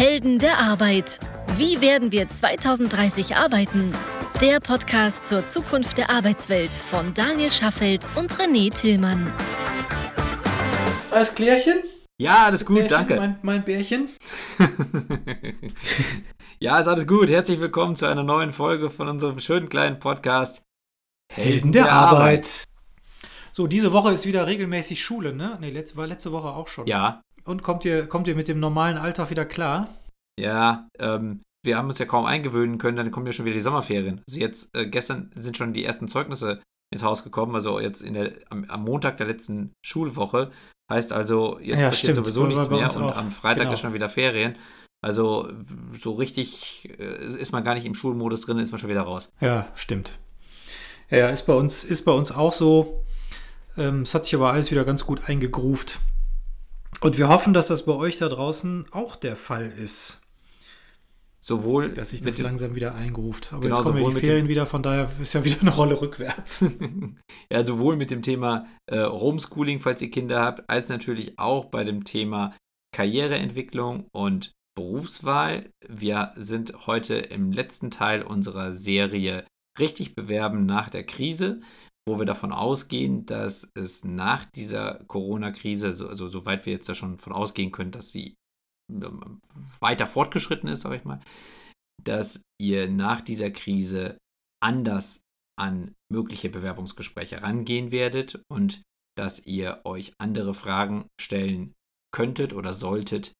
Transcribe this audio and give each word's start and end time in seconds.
Helden 0.00 0.38
der 0.38 0.56
Arbeit. 0.56 1.20
Wie 1.58 1.82
werden 1.82 2.10
wir 2.10 2.26
2030 2.26 3.36
arbeiten? 3.36 3.92
Der 4.40 4.58
Podcast 4.58 5.28
zur 5.28 5.46
Zukunft 5.46 5.98
der 5.98 6.08
Arbeitswelt 6.08 6.72
von 6.72 7.12
Daniel 7.12 7.50
Schaffelt 7.50 8.08
und 8.16 8.32
René 8.32 8.72
Tillmann. 8.72 9.30
Alles 11.10 11.34
Klärchen? 11.34 11.82
Ja, 12.18 12.46
alles 12.46 12.64
gut, 12.64 12.76
Bärchen, 12.76 12.96
danke. 12.96 13.16
Mein, 13.16 13.38
mein 13.42 13.62
Bärchen? 13.62 14.08
ja, 16.60 16.78
ist 16.78 16.88
alles 16.88 17.06
gut. 17.06 17.28
Herzlich 17.28 17.60
willkommen 17.60 17.94
zu 17.94 18.06
einer 18.06 18.22
neuen 18.22 18.52
Folge 18.52 18.88
von 18.88 19.06
unserem 19.06 19.38
schönen 19.38 19.68
kleinen 19.68 19.98
Podcast 19.98 20.62
Helden 21.30 21.72
der, 21.72 21.92
Arbeit. 21.92 22.64
So, 23.52 23.66
diese 23.66 23.92
Woche 23.92 24.12
ist 24.12 24.24
wieder 24.24 24.46
regelmäßig 24.46 25.04
Schule, 25.04 25.34
ne? 25.34 25.58
Ne, 25.60 25.84
war 25.94 26.06
letzte 26.06 26.32
Woche 26.32 26.48
auch 26.48 26.68
schon. 26.68 26.86
Ja, 26.86 27.20
Und 27.44 27.62
kommt 27.62 27.84
ihr, 27.84 28.06
kommt 28.06 28.28
ihr 28.28 28.34
mit 28.36 28.48
dem 28.48 28.60
normalen 28.60 28.96
Alltag 28.98 29.30
wieder 29.30 29.44
klar? 29.44 29.88
ja, 30.38 30.88
ähm, 30.98 31.40
wir 31.62 31.76
haben 31.76 31.88
uns 31.90 31.98
ja 31.98 32.06
kaum 32.06 32.24
eingewöhnen 32.24 32.78
können, 32.78 32.96
dann 32.96 33.10
kommen 33.10 33.26
ja 33.26 33.32
schon 33.32 33.44
wieder 33.44 33.54
die 33.54 33.60
Sommerferien. 33.60 34.22
Also 34.26 34.40
jetzt, 34.40 34.74
äh, 34.74 34.86
gestern 34.86 35.30
sind 35.34 35.56
schon 35.58 35.74
die 35.74 35.84
ersten 35.84 36.08
Zeugnisse 36.08 36.62
ins 36.90 37.02
Haus 37.02 37.22
gekommen, 37.22 37.54
also 37.54 37.78
jetzt 37.78 38.02
der, 38.02 38.32
am, 38.48 38.64
am 38.64 38.84
Montag 38.84 39.18
der 39.18 39.26
letzten 39.26 39.72
Schulwoche. 39.84 40.50
Heißt 40.90 41.12
also, 41.12 41.58
jetzt 41.60 41.78
Ja, 41.78 41.88
passiert 41.90 42.14
sowieso 42.16 42.46
nichts 42.46 42.70
mehr 42.70 42.86
und 42.96 42.96
auch. 43.02 43.16
am 43.18 43.30
Freitag 43.30 43.64
Genau. 43.64 43.72
ist 43.74 43.80
schon 43.80 43.92
wieder 43.92 44.08
Ferien. 44.08 44.56
Also 45.02 45.50
so 45.98 46.12
richtig 46.12 46.88
äh, 46.98 47.26
ist 47.38 47.52
man 47.52 47.64
gar 47.64 47.74
nicht 47.74 47.84
im 47.84 47.94
Schulmodus 47.94 48.40
drin, 48.40 48.58
ist 48.58 48.70
man 48.72 48.78
schon 48.80 48.90
wieder 48.90 49.02
raus. 49.02 49.30
Ja, 49.40 49.68
stimmt. 49.74 50.18
Ja, 51.10 51.18
ja, 51.18 51.28
ist 51.28 51.42
bei 51.46 51.54
uns, 51.54 51.84
ist 51.84 52.04
bei 52.06 52.12
uns 52.12 52.32
auch 52.32 52.52
so. 52.54 53.04
Ähm, 53.76 54.02
es 54.02 54.14
hat 54.14 54.24
sich 54.24 54.34
aber 54.34 54.52
alles 54.52 54.70
wieder 54.70 54.84
ganz 54.84 55.04
gut 55.04 55.28
eingegruft. 55.28 56.00
Und 57.00 57.16
wir 57.18 57.28
hoffen, 57.28 57.54
dass 57.54 57.68
das 57.68 57.84
bei 57.86 57.92
euch 57.92 58.16
da 58.18 58.28
draußen 58.28 58.86
auch 58.90 59.16
der 59.16 59.36
Fall 59.36 59.66
ist, 59.70 60.20
Sowohl 61.42 61.90
dass 61.94 62.10
sich 62.10 62.20
mit 62.20 62.28
das 62.28 62.36
dem- 62.36 62.44
langsam 62.44 62.74
wieder 62.74 62.94
eingruft. 62.94 63.52
Aber 63.52 63.62
Genau, 63.62 63.76
jetzt 63.76 63.84
kommen 63.84 64.02
ja 64.02 64.10
die 64.10 64.20
Ferien 64.20 64.48
wieder, 64.48 64.66
von 64.66 64.82
daher 64.82 65.10
ist 65.20 65.32
ja 65.32 65.42
wieder 65.42 65.60
eine 65.62 65.70
Rolle 65.70 65.98
rückwärts. 66.00 66.66
ja, 67.52 67.62
sowohl 67.62 67.96
mit 67.96 68.10
dem 68.10 68.20
Thema 68.20 68.66
äh, 68.86 69.06
Homeschooling, 69.06 69.80
falls 69.80 70.02
ihr 70.02 70.10
Kinder 70.10 70.42
habt, 70.42 70.68
als 70.68 70.90
natürlich 70.90 71.38
auch 71.38 71.64
bei 71.64 71.82
dem 71.84 72.04
Thema 72.04 72.54
Karriereentwicklung 72.94 74.06
und 74.12 74.52
Berufswahl. 74.76 75.70
Wir 75.88 76.32
sind 76.36 76.86
heute 76.86 77.14
im 77.16 77.52
letzten 77.52 77.90
Teil 77.90 78.22
unserer 78.22 78.74
Serie 78.74 79.44
Richtig 79.78 80.14
bewerben 80.14 80.66
nach 80.66 80.90
der 80.90 81.04
Krise, 81.04 81.60
wo 82.08 82.18
wir 82.18 82.26
davon 82.26 82.52
ausgehen, 82.52 83.26
dass 83.26 83.70
es 83.74 84.04
nach 84.04 84.44
dieser 84.46 85.04
Corona-Krise, 85.04 85.92
so, 85.92 86.08
also 86.08 86.28
soweit 86.28 86.66
wir 86.66 86.72
jetzt 86.72 86.88
da 86.88 86.94
schon 86.94 87.18
von 87.18 87.32
ausgehen 87.32 87.72
können, 87.72 87.92
dass 87.92 88.10
sie 88.10 88.34
ähm, 88.90 89.40
weiter 89.80 90.06
fortgeschritten 90.06 90.68
ist, 90.68 90.80
sage 90.82 90.96
ich 90.96 91.04
mal, 91.04 91.20
dass 92.02 92.42
ihr 92.60 92.90
nach 92.90 93.20
dieser 93.20 93.50
Krise 93.50 94.18
anders 94.62 95.22
an 95.58 95.94
mögliche 96.10 96.48
Bewerbungsgespräche 96.48 97.42
rangehen 97.42 97.92
werdet 97.92 98.42
und 98.50 98.82
dass 99.16 99.46
ihr 99.46 99.82
euch 99.84 100.14
andere 100.18 100.54
Fragen 100.54 101.08
stellen 101.20 101.74
könntet 102.14 102.54
oder 102.54 102.72
solltet, 102.72 103.32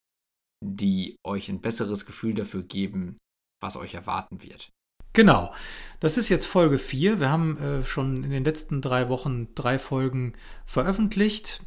die 0.63 1.17
euch 1.27 1.49
ein 1.49 1.63
besseres 1.63 2.05
Gefühl 2.05 2.35
dafür 2.35 2.63
geben, 2.63 3.17
was 3.63 3.77
euch 3.77 3.95
erwarten 3.95 4.43
wird. 4.43 4.71
Genau. 5.13 5.53
Das 6.01 6.17
ist 6.17 6.31
jetzt 6.31 6.47
Folge 6.47 6.79
4. 6.79 7.21
Wir 7.21 7.31
haben 7.31 7.59
äh, 7.59 7.85
schon 7.85 8.25
in 8.25 8.31
den 8.31 8.45
letzten 8.45 8.81
drei 8.81 9.11
Wochen 9.11 9.49
drei 9.55 9.79
Folgen 9.79 10.33
veröffentlicht. 10.65 11.61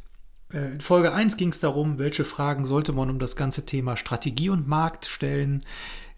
Äh, 0.52 0.72
in 0.72 0.80
Folge 0.80 1.12
1 1.12 1.36
ging 1.36 1.50
es 1.50 1.60
darum, 1.60 1.98
welche 1.98 2.24
Fragen 2.24 2.64
sollte 2.64 2.92
man 2.92 3.10
um 3.10 3.20
das 3.20 3.36
ganze 3.36 3.64
Thema 3.64 3.96
Strategie 3.96 4.48
und 4.48 4.66
Markt 4.66 5.04
stellen. 5.04 5.62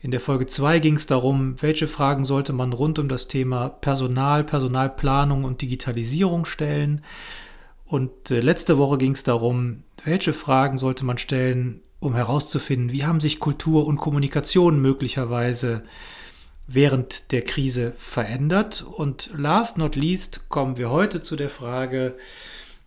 In 0.01 0.11
der 0.11 0.21
Folge 0.21 0.47
2 0.47 0.79
ging 0.79 0.97
es 0.97 1.07
darum, 1.07 1.61
welche 1.61 1.89
Fragen 1.89 2.25
sollte 2.25 2.55
man 2.55 2.73
rund 2.73 2.99
um 2.99 3.09
das 3.09 3.29
Thema 3.29 3.69
Personal, 3.69 4.45
Personalplanung 4.45 5.45
und 5.45 5.61
Digitalisierung 5.61 6.47
stellen. 6.47 7.03
Und 7.85 8.31
äh, 8.31 8.41
letzte 8.41 8.79
Woche 8.79 8.97
ging 8.97 9.13
es 9.13 9.25
darum, 9.25 9.85
welche 10.05 10.33
Fragen 10.33 10.79
sollte 10.79 11.05
man 11.05 11.19
stellen, 11.19 11.83
um 11.99 12.15
herauszufinden, 12.15 12.93
wie 12.93 13.05
haben 13.05 13.21
sich 13.21 13.41
Kultur 13.41 13.87
und 13.87 13.97
Kommunikation 13.97 14.81
möglicherweise 14.81 15.83
während 16.67 17.33
der 17.33 17.43
Krise 17.43 17.95
verändert. 17.99 18.83
Und 18.83 19.31
last 19.37 19.79
not 19.79 19.97
least 19.97 20.49
kommen 20.49 20.77
wir 20.77 20.91
heute 20.91 21.21
zu 21.21 21.37
der 21.37 21.51
Frage, 21.51 22.17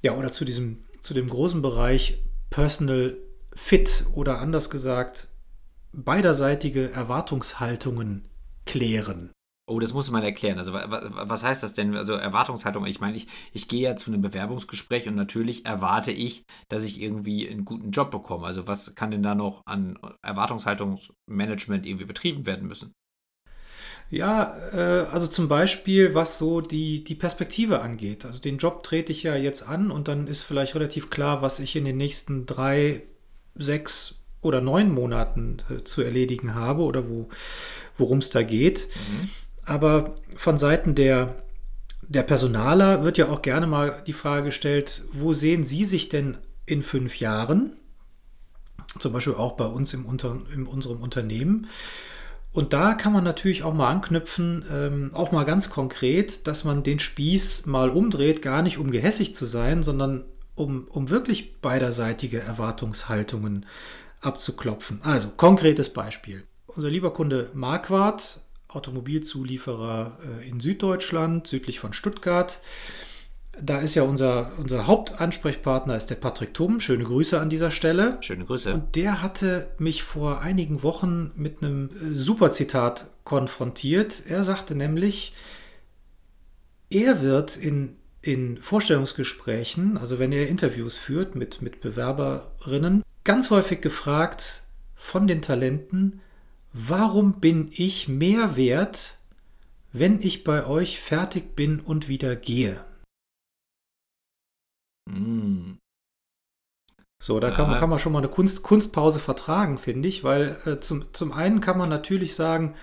ja, 0.02 0.16
oder 0.16 0.32
zu 0.32 0.46
diesem, 0.46 0.84
zu 1.02 1.14
dem 1.14 1.28
großen 1.28 1.62
Bereich 1.62 2.22
Personal 2.50 3.18
Fit 3.56 4.06
oder 4.14 4.40
anders 4.40 4.70
gesagt, 4.70 5.28
beiderseitige 5.92 6.92
Erwartungshaltungen 6.92 8.28
klären. 8.66 9.32
Oh, 9.68 9.80
das 9.80 9.94
muss 9.94 10.10
man 10.10 10.24
erklären. 10.24 10.58
Also, 10.58 10.74
wa- 10.74 10.90
wa- 10.90 11.30
was 11.30 11.44
heißt 11.44 11.62
das 11.62 11.74
denn? 11.74 11.96
Also, 11.96 12.14
Erwartungshaltung. 12.14 12.86
Ich 12.88 13.00
meine, 13.00 13.16
ich, 13.16 13.28
ich 13.54 13.68
gehe 13.68 13.82
ja 13.82 13.96
zu 13.96 14.12
einem 14.12 14.22
Bewerbungsgespräch 14.22 15.08
und 15.08 15.16
natürlich 15.16 15.66
erwarte 15.66 16.12
ich, 16.12 16.44
dass 16.70 16.84
ich 16.84 17.00
irgendwie 17.00 17.48
einen 17.48 17.66
guten 17.66 17.92
Job 17.92 18.10
bekomme. 18.10 18.48
Also, 18.48 18.66
was 18.66 18.96
kann 18.96 19.12
denn 19.12 19.22
da 19.22 19.36
noch 19.36 19.62
an 19.66 20.00
Erwartungshaltungsmanagement 20.24 21.86
irgendwie 21.86 22.06
betrieben 22.06 22.48
werden 22.48 22.68
müssen? 22.68 22.94
Ja, 24.10 24.58
äh, 24.74 25.08
also 25.12 25.28
zum 25.28 25.48
Beispiel, 25.48 26.16
was 26.16 26.38
so 26.38 26.62
die, 26.62 27.04
die 27.04 27.16
Perspektive 27.16 27.82
angeht. 27.82 28.26
Also 28.26 28.42
den 28.42 28.58
Job 28.58 28.84
trete 28.84 29.12
ich 29.12 29.24
ja 29.24 29.36
jetzt 29.36 29.68
an 29.68 29.92
und 29.92 30.08
dann 30.08 30.28
ist 30.28 30.44
vielleicht 30.44 30.76
relativ 30.76 31.10
klar, 31.10 31.42
was 31.42 31.60
ich 31.60 31.76
in 31.76 31.86
den 31.86 31.98
nächsten 31.98 32.46
drei, 32.46 33.04
sechs 33.56 34.16
oder 34.42 34.62
neun 34.62 34.92
Monaten 34.92 35.58
äh, 35.70 35.84
zu 35.84 36.02
erledigen 36.02 36.56
habe 36.56 36.84
oder 36.84 37.08
wo, 37.08 37.30
worum 37.98 38.20
es 38.20 38.30
da 38.30 38.42
geht. 38.42 38.88
Aber 39.66 40.16
von 40.36 40.58
Seiten 40.58 40.96
der, 40.96 41.36
der 42.02 42.24
Personaler 42.24 43.04
wird 43.04 43.20
ja 43.20 43.30
auch 43.30 43.44
gerne 43.44 43.68
mal 43.68 44.02
die 44.08 44.14
Frage 44.14 44.46
gestellt, 44.46 45.04
wo 45.12 45.34
sehen 45.34 45.64
Sie 45.64 45.86
sich 45.86 46.10
denn 46.10 46.40
in 46.66 46.82
fünf 46.82 47.20
Jahren? 47.20 47.76
Zum 48.98 49.14
Beispiel 49.14 49.36
auch 49.36 49.52
bei 49.52 49.66
uns 49.66 49.94
im 49.94 50.06
Unter, 50.06 50.38
in 50.54 50.66
unserem 50.66 51.02
Unternehmen. 51.02 51.68
Und 52.52 52.74
da 52.74 52.96
kann 52.96 53.14
man 53.14 53.24
natürlich 53.24 53.64
auch 53.64 53.74
mal 53.74 53.90
anknüpfen, 53.90 54.66
ähm, 54.72 55.12
auch 55.14 55.32
mal 55.32 55.44
ganz 55.44 55.70
konkret, 55.70 56.48
dass 56.48 56.64
man 56.64 56.84
den 56.84 57.00
Spieß 57.00 57.68
mal 57.68 57.90
umdreht, 57.90 58.42
gar 58.42 58.62
nicht 58.62 58.80
um 58.80 58.90
gehässig 58.90 59.36
zu 59.36 59.46
sein, 59.46 59.84
sondern 59.84 60.26
um, 60.56 60.88
um 60.90 61.10
wirklich 61.10 61.62
beiderseitige 61.62 62.40
Erwartungshaltungen 62.40 63.66
abzuklopfen. 64.22 65.02
Also, 65.04 65.30
konkretes 65.30 65.94
Beispiel. 65.94 66.44
Unser 66.66 66.90
lieber 66.90 67.14
Kunde 67.14 67.50
Marquardt, 67.54 68.42
Automobilzulieferer 68.68 70.18
äh, 70.42 70.48
in 70.50 70.60
Süddeutschland, 70.60 71.48
südlich 71.48 71.80
von 71.80 71.94
Stuttgart. 71.94 72.60
Da 73.62 73.80
ist 73.80 73.96
ja 73.96 74.04
unser, 74.04 74.52
unser 74.58 74.88
Hauptansprechpartner 74.88 75.96
ist 75.96 76.10
der 76.10 76.16
Patrick 76.16 76.54
Tumm. 76.54 76.80
Schöne 76.80 77.04
Grüße 77.04 77.40
an 77.40 77.50
dieser 77.50 77.72
Stelle. 77.72 78.18
Schöne 78.22 78.46
Grüße. 78.46 78.74
Und 78.74 78.96
der 78.96 79.22
hatte 79.22 79.72
mich 79.78 80.04
vor 80.04 80.42
einigen 80.42 80.84
Wochen 80.84 81.32
mit 81.36 81.62
einem 81.62 81.90
äh, 81.90 82.14
Superzitat 82.14 83.08
konfrontiert. 83.24 84.24
Er 84.28 84.44
sagte 84.44 84.76
nämlich, 84.76 85.34
er 86.90 87.22
wird 87.22 87.58
in, 87.58 87.98
in 88.22 88.58
Vorstellungsgesprächen, 88.58 89.98
also 89.98 90.20
wenn 90.20 90.32
er 90.32 90.48
Interviews 90.48 90.98
führt 90.98 91.36
mit, 91.36 91.62
mit 91.62 91.82
Bewerberinnen, 91.82 93.04
ganz 93.24 93.52
häufig 93.52 93.82
gefragt 93.82 94.64
von 94.96 95.28
den 95.28 95.42
Talenten, 95.42 96.22
warum 96.74 97.40
bin 97.40 97.70
ich 97.72 98.08
mehr 98.08 98.56
wert, 98.56 99.18
wenn 99.92 100.20
ich 100.22 100.44
bei 100.44 100.66
euch 100.66 101.00
fertig 101.00 101.56
bin 101.56 101.80
und 101.80 102.08
wieder 102.08 102.36
gehe? 102.36 102.84
Mm. 105.10 105.78
So, 107.22 107.42
da 107.42 107.52
kann, 107.52 107.70
man, 107.70 107.78
kann 107.78 107.90
man 107.90 108.00
schon 108.00 108.14
mal 108.14 108.20
eine 108.20 108.30
Kunst, 108.30 108.64
Kunstpause 108.64 109.20
vertragen, 109.20 109.78
finde 109.78 110.08
ich, 110.08 110.24
weil 110.24 110.58
äh, 110.66 110.80
zum, 110.80 111.14
zum 111.14 111.34
einen 111.34 111.60
kann 111.60 111.78
man 111.78 111.90
natürlich 111.90 112.34
sagen, 112.34 112.76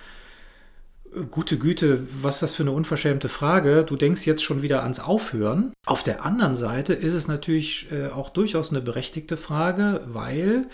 äh, 1.15 1.21
gute 1.23 1.59
Güte, 1.59 2.06
was 2.23 2.37
ist 2.37 2.43
das 2.43 2.55
für 2.55 2.62
eine 2.62 2.73
unverschämte 2.73 3.31
Frage? 3.31 3.83
Du 3.85 3.97
denkst 3.97 4.27
jetzt 4.27 4.45
schon 4.45 4.61
wieder 4.61 4.83
ans 4.83 5.00
Aufhören. 5.00 5.73
Auf 5.87 6.03
der 6.03 6.27
anderen 6.27 6.55
Seite 6.55 6.93
ist 6.93 7.15
es 7.15 7.29
natürlich 7.29 7.91
äh, 7.91 8.09
auch 8.09 8.29
durchaus 8.29 8.71
eine 8.71 8.83
berechtigte 8.83 9.39
Frage, 9.39 10.03
weil, 10.06 10.67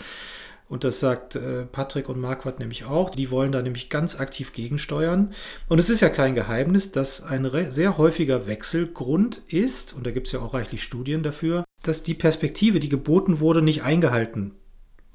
und 0.69 0.83
das 0.83 0.99
sagt 0.99 1.35
äh, 1.35 1.65
Patrick 1.65 2.09
und 2.09 2.19
Marquardt 2.19 2.59
nämlich 2.59 2.85
auch, 2.85 3.09
die 3.09 3.31
wollen 3.31 3.51
da 3.51 3.61
nämlich 3.61 3.89
ganz 3.89 4.19
aktiv 4.19 4.53
gegensteuern. 4.53 5.31
Und 5.69 5.79
es 5.79 5.89
ist 5.89 6.01
ja 6.01 6.09
kein 6.09 6.35
Geheimnis, 6.35 6.91
dass 6.91 7.21
ein 7.21 7.49
sehr 7.69 7.97
häufiger 7.97 8.47
Wechselgrund 8.47 9.41
ist, 9.47 9.93
und 9.93 10.05
da 10.05 10.11
gibt 10.11 10.27
es 10.27 10.33
ja 10.33 10.39
auch 10.39 10.53
reichlich 10.53 10.83
Studien 10.83 11.23
dafür, 11.23 11.63
dass 11.83 12.03
die 12.03 12.13
Perspektive, 12.13 12.79
die 12.79 12.89
geboten 12.89 13.39
wurde, 13.39 13.61
nicht 13.61 13.83
eingehalten 13.83 14.55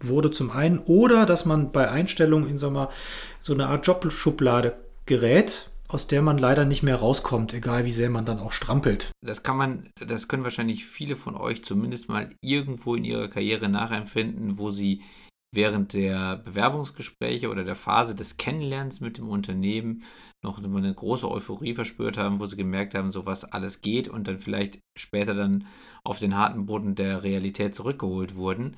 wurde 0.00 0.30
zum 0.30 0.50
einen 0.50 0.78
oder 0.78 1.26
dass 1.26 1.44
man 1.44 1.72
bei 1.72 1.90
Einstellung 1.90 2.46
in 2.46 2.56
so, 2.56 2.70
mal, 2.70 2.88
so 3.40 3.52
eine 3.52 3.66
Art 3.66 3.86
Jobschublade 3.86 4.76
gerät, 5.06 5.70
aus 5.88 6.06
der 6.06 6.22
man 6.22 6.38
leider 6.38 6.64
nicht 6.64 6.82
mehr 6.82 6.96
rauskommt, 6.96 7.54
egal 7.54 7.84
wie 7.84 7.92
sehr 7.92 8.10
man 8.10 8.26
dann 8.26 8.38
auch 8.38 8.52
strampelt. 8.52 9.10
Das 9.22 9.42
kann 9.42 9.56
man, 9.56 9.88
das 9.96 10.28
können 10.28 10.44
wahrscheinlich 10.44 10.84
viele 10.84 11.16
von 11.16 11.34
euch 11.34 11.64
zumindest 11.64 12.08
mal 12.08 12.30
irgendwo 12.42 12.94
in 12.94 13.04
ihrer 13.04 13.28
Karriere 13.28 13.68
nachempfinden, 13.68 14.58
wo 14.58 14.70
sie 14.70 15.02
während 15.54 15.94
der 15.94 16.36
Bewerbungsgespräche 16.36 17.48
oder 17.48 17.64
der 17.64 17.74
Phase 17.74 18.14
des 18.14 18.36
Kennenlernens 18.36 19.00
mit 19.00 19.18
dem 19.18 19.28
Unternehmen 19.28 20.04
noch 20.42 20.62
eine 20.62 20.94
große 20.94 21.30
Euphorie 21.30 21.74
verspürt 21.74 22.18
haben, 22.18 22.38
wo 22.38 22.46
sie 22.46 22.56
gemerkt 22.56 22.94
haben, 22.94 23.12
so 23.12 23.24
was 23.24 23.44
alles 23.44 23.80
geht 23.80 24.08
und 24.08 24.28
dann 24.28 24.40
vielleicht 24.40 24.80
später 24.96 25.34
dann 25.34 25.66
auf 26.04 26.18
den 26.18 26.36
harten 26.36 26.66
Boden 26.66 26.94
der 26.94 27.22
Realität 27.22 27.74
zurückgeholt 27.74 28.34
wurden. 28.34 28.76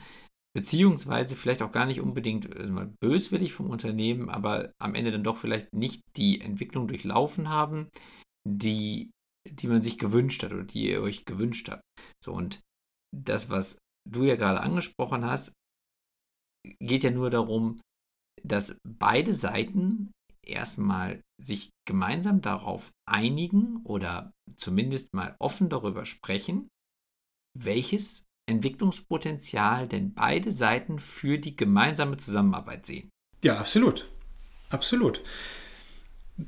Beziehungsweise 0.53 1.37
vielleicht 1.37 1.63
auch 1.63 1.71
gar 1.71 1.87
nicht 1.87 2.01
unbedingt 2.01 2.57
also 2.57 2.75
böswillig 3.01 3.53
vom 3.53 3.71
Unternehmen, 3.71 4.29
aber 4.29 4.73
am 4.81 4.95
Ende 4.95 5.13
dann 5.13 5.25
doch 5.25 5.37
vielleicht 5.37 5.73
nicht 5.75 6.03
die 6.17 6.41
Entwicklung 6.41 6.89
durchlaufen 6.89 7.49
haben, 7.49 7.89
die, 8.49 9.11
die 9.49 9.69
man 9.69 9.83
sich 9.83 9.99
gewünscht 9.99 10.43
hat 10.43 10.53
oder 10.53 10.65
die 10.65 10.91
ihr 10.91 11.03
euch 11.03 11.25
gewünscht 11.25 11.69
habt. 11.69 11.83
So, 12.25 12.33
und 12.33 12.61
das, 13.17 13.49
was 13.49 13.79
du 14.09 14.25
ja 14.25 14.35
gerade 14.35 14.61
angesprochen 14.61 15.25
hast, 15.25 15.53
geht 16.81 17.03
ja 17.03 17.11
nur 17.11 17.31
darum, 17.31 17.81
dass 18.43 18.77
beide 18.85 19.35
Seiten 19.35 20.13
erstmal 20.45 21.21
sich 21.41 21.71
gemeinsam 21.87 22.41
darauf 22.41 22.91
einigen 23.07 23.81
oder 23.85 24.33
zumindest 24.57 25.15
mal 25.15 25.37
offen 25.39 25.69
darüber 25.69 26.05
sprechen, 26.05 26.69
welches 27.59 28.25
Entwicklungspotenzial 28.49 29.89
denn 29.89 30.13
beide 30.13 30.53
Seiten 30.53 30.99
für 30.99 31.39
die 31.39 31.57
gemeinsame 31.57 32.17
Zusammenarbeit 32.17 32.87
sehen. 32.87 33.11
Ja, 33.45 33.59
absolut. 33.59 34.09
Absolut. 34.71 35.23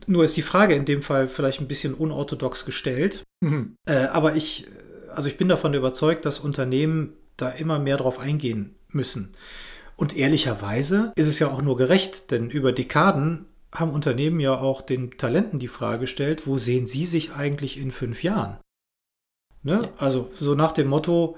Nur 0.07 0.25
ist 0.25 0.37
die 0.37 0.43
Frage 0.43 0.75
in 0.75 0.85
dem 0.85 1.03
Fall 1.03 1.29
vielleicht 1.29 1.61
ein 1.61 1.69
bisschen 1.69 1.95
unorthodox 1.95 2.65
gestellt. 2.65 3.23
Mhm. 3.41 3.77
Äh, 3.87 4.07
aber 4.07 4.37
ich, 4.37 4.67
also 5.11 5.29
ich 5.29 5.37
bin 5.37 5.49
davon 5.49 5.75
überzeugt, 5.75 6.25
dass 6.25 6.39
Unternehmen 6.39 7.15
da 7.37 7.51
immer 7.51 7.79
mehr 7.79 7.97
drauf 7.97 8.19
eingehen 8.19 8.75
müssen. 8.89 9.35
Und 10.03 10.17
ehrlicherweise 10.17 11.13
ist 11.15 11.29
es 11.29 11.39
ja 11.39 11.47
auch 11.47 11.63
nur 11.63 11.77
gerecht, 11.77 12.33
denn 12.33 12.51
über 12.51 12.73
Dekaden 12.73 13.47
haben 13.71 13.93
Unternehmen 13.93 14.41
ja 14.41 14.59
auch 14.59 14.83
den 14.83 15.13
Talenten 15.17 15.61
die 15.61 15.69
Frage 15.69 16.01
gestellt, 16.01 16.45
wo 16.49 16.59
sehen 16.59 16.89
sie 16.89 17.05
sich 17.05 17.35
eigentlich 17.35 17.79
in 17.79 17.93
fünf 17.93 18.25
Jahren? 18.25 18.59
Ne? 19.63 19.83
Ja. 19.85 19.91
Also 19.99 20.29
so 20.37 20.57
nach 20.57 20.73
dem 20.73 20.89
Motto, 20.89 21.37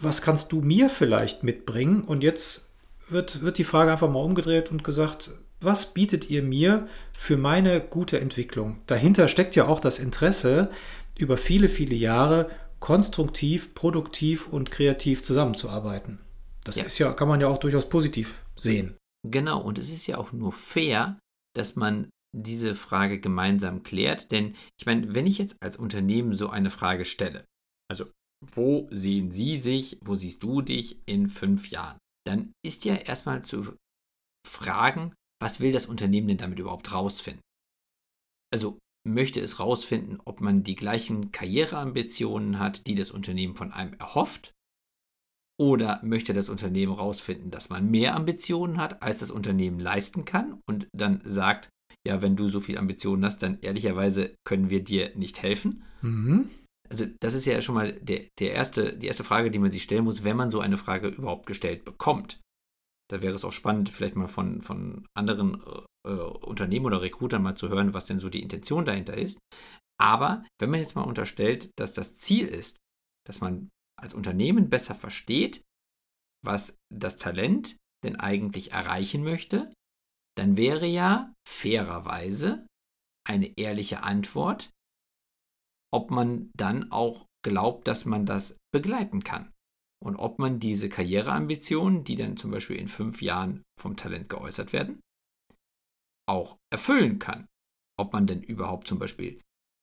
was 0.00 0.20
kannst 0.20 0.50
du 0.50 0.62
mir 0.62 0.90
vielleicht 0.90 1.44
mitbringen? 1.44 2.02
Und 2.02 2.24
jetzt 2.24 2.74
wird, 3.08 3.42
wird 3.42 3.56
die 3.56 3.62
Frage 3.62 3.92
einfach 3.92 4.10
mal 4.10 4.18
umgedreht 4.18 4.72
und 4.72 4.82
gesagt, 4.82 5.30
was 5.60 5.94
bietet 5.94 6.28
ihr 6.28 6.42
mir 6.42 6.88
für 7.16 7.36
meine 7.36 7.80
gute 7.80 8.18
Entwicklung? 8.18 8.80
Dahinter 8.86 9.28
steckt 9.28 9.54
ja 9.54 9.68
auch 9.68 9.78
das 9.78 10.00
Interesse, 10.00 10.70
über 11.16 11.38
viele, 11.38 11.68
viele 11.68 11.94
Jahre 11.94 12.48
konstruktiv, 12.80 13.76
produktiv 13.76 14.48
und 14.48 14.72
kreativ 14.72 15.22
zusammenzuarbeiten. 15.22 16.18
Das 16.66 16.76
ja. 16.76 16.84
ist 16.84 16.98
ja, 16.98 17.12
kann 17.12 17.28
man 17.28 17.40
ja 17.40 17.46
auch 17.46 17.58
durchaus 17.58 17.88
positiv 17.88 18.44
sehen. 18.56 18.96
Genau, 19.26 19.60
und 19.60 19.78
es 19.78 19.90
ist 19.90 20.06
ja 20.06 20.18
auch 20.18 20.32
nur 20.32 20.52
fair, 20.52 21.18
dass 21.54 21.76
man 21.76 22.10
diese 22.36 22.74
Frage 22.74 23.20
gemeinsam 23.20 23.82
klärt. 23.82 24.30
Denn 24.32 24.54
ich 24.78 24.86
meine, 24.86 25.14
wenn 25.14 25.26
ich 25.26 25.38
jetzt 25.38 25.56
als 25.62 25.76
Unternehmen 25.76 26.34
so 26.34 26.50
eine 26.50 26.70
Frage 26.70 27.04
stelle, 27.04 27.44
also 27.88 28.06
wo 28.44 28.88
sehen 28.90 29.30
Sie 29.30 29.56
sich, 29.56 29.98
wo 30.02 30.16
siehst 30.16 30.42
du 30.42 30.60
dich 30.60 31.00
in 31.06 31.28
fünf 31.28 31.70
Jahren? 31.70 31.98
Dann 32.26 32.52
ist 32.64 32.84
ja 32.84 32.96
erstmal 32.96 33.42
zu 33.42 33.76
fragen, 34.46 35.14
was 35.40 35.60
will 35.60 35.72
das 35.72 35.86
Unternehmen 35.86 36.28
denn 36.28 36.38
damit 36.38 36.58
überhaupt 36.58 36.92
rausfinden? 36.92 37.42
Also 38.52 38.78
möchte 39.06 39.40
es 39.40 39.60
rausfinden, 39.60 40.20
ob 40.24 40.40
man 40.40 40.64
die 40.64 40.74
gleichen 40.74 41.30
Karriereambitionen 41.30 42.58
hat, 42.58 42.86
die 42.86 42.96
das 42.96 43.10
Unternehmen 43.10 43.54
von 43.54 43.72
einem 43.72 43.94
erhofft? 43.94 44.52
Oder 45.58 46.00
möchte 46.02 46.34
das 46.34 46.48
Unternehmen 46.48 46.92
rausfinden, 46.92 47.50
dass 47.50 47.70
man 47.70 47.90
mehr 47.90 48.14
Ambitionen 48.14 48.78
hat, 48.78 49.02
als 49.02 49.20
das 49.20 49.30
Unternehmen 49.30 49.80
leisten 49.80 50.24
kann 50.24 50.60
und 50.68 50.86
dann 50.94 51.22
sagt, 51.24 51.70
ja, 52.06 52.20
wenn 52.20 52.36
du 52.36 52.46
so 52.48 52.60
viel 52.60 52.78
Ambitionen 52.78 53.24
hast, 53.24 53.42
dann 53.42 53.58
ehrlicherweise 53.62 54.34
können 54.46 54.70
wir 54.70 54.84
dir 54.84 55.12
nicht 55.16 55.42
helfen? 55.42 55.84
Mhm 56.02 56.50
also 56.90 57.06
das 57.20 57.34
ist 57.34 57.46
ja 57.46 57.60
schon 57.60 57.74
mal 57.74 57.92
der, 57.94 58.24
der 58.38 58.52
erste, 58.52 58.96
die 58.96 59.06
erste 59.06 59.24
Frage, 59.24 59.50
die 59.50 59.58
man 59.58 59.72
sich 59.72 59.82
stellen 59.82 60.04
muss, 60.04 60.24
wenn 60.24 60.36
man 60.36 60.50
so 60.50 60.60
eine 60.60 60.76
Frage 60.76 61.08
überhaupt 61.08 61.46
gestellt 61.46 61.84
bekommt. 61.84 62.40
Da 63.08 63.22
wäre 63.22 63.34
es 63.34 63.44
auch 63.44 63.52
spannend, 63.52 63.88
vielleicht 63.88 64.16
mal 64.16 64.28
von, 64.28 64.62
von 64.62 65.06
anderen 65.16 65.62
äh, 66.04 66.10
äh, 66.10 66.20
Unternehmen 66.20 66.86
oder 66.86 67.02
Recruitern 67.02 67.42
mal 67.42 67.54
zu 67.54 67.68
hören, 67.68 67.94
was 67.94 68.06
denn 68.06 68.18
so 68.18 68.28
die 68.28 68.42
Intention 68.42 68.84
dahinter 68.84 69.16
ist. 69.16 69.38
Aber 70.00 70.44
wenn 70.60 70.70
man 70.70 70.80
jetzt 70.80 70.96
mal 70.96 71.02
unterstellt, 71.02 71.70
dass 71.78 71.92
das 71.92 72.16
Ziel 72.16 72.46
ist, 72.46 72.78
dass 73.26 73.40
man 73.40 73.68
als 73.98 74.14
Unternehmen 74.14 74.68
besser 74.68 74.94
versteht, 74.94 75.64
was 76.44 76.78
das 76.94 77.16
Talent 77.16 77.76
denn 78.04 78.16
eigentlich 78.16 78.72
erreichen 78.72 79.24
möchte, 79.24 79.72
dann 80.36 80.56
wäre 80.56 80.86
ja 80.86 81.34
fairerweise 81.48 82.66
eine 83.26 83.56
ehrliche 83.58 84.02
Antwort, 84.02 84.70
ob 85.92 86.10
man 86.10 86.50
dann 86.54 86.92
auch 86.92 87.26
glaubt, 87.42 87.88
dass 87.88 88.04
man 88.04 88.26
das 88.26 88.58
begleiten 88.72 89.24
kann. 89.24 89.52
Und 90.04 90.16
ob 90.16 90.38
man 90.38 90.60
diese 90.60 90.88
Karriereambitionen, 90.88 92.04
die 92.04 92.16
dann 92.16 92.36
zum 92.36 92.50
Beispiel 92.50 92.76
in 92.76 92.88
fünf 92.88 93.22
Jahren 93.22 93.62
vom 93.80 93.96
Talent 93.96 94.28
geäußert 94.28 94.72
werden, 94.72 95.00
auch 96.28 96.58
erfüllen 96.70 97.18
kann. 97.18 97.46
Ob 97.98 98.12
man 98.12 98.26
denn 98.26 98.42
überhaupt 98.42 98.86
zum 98.86 98.98
Beispiel 98.98 99.40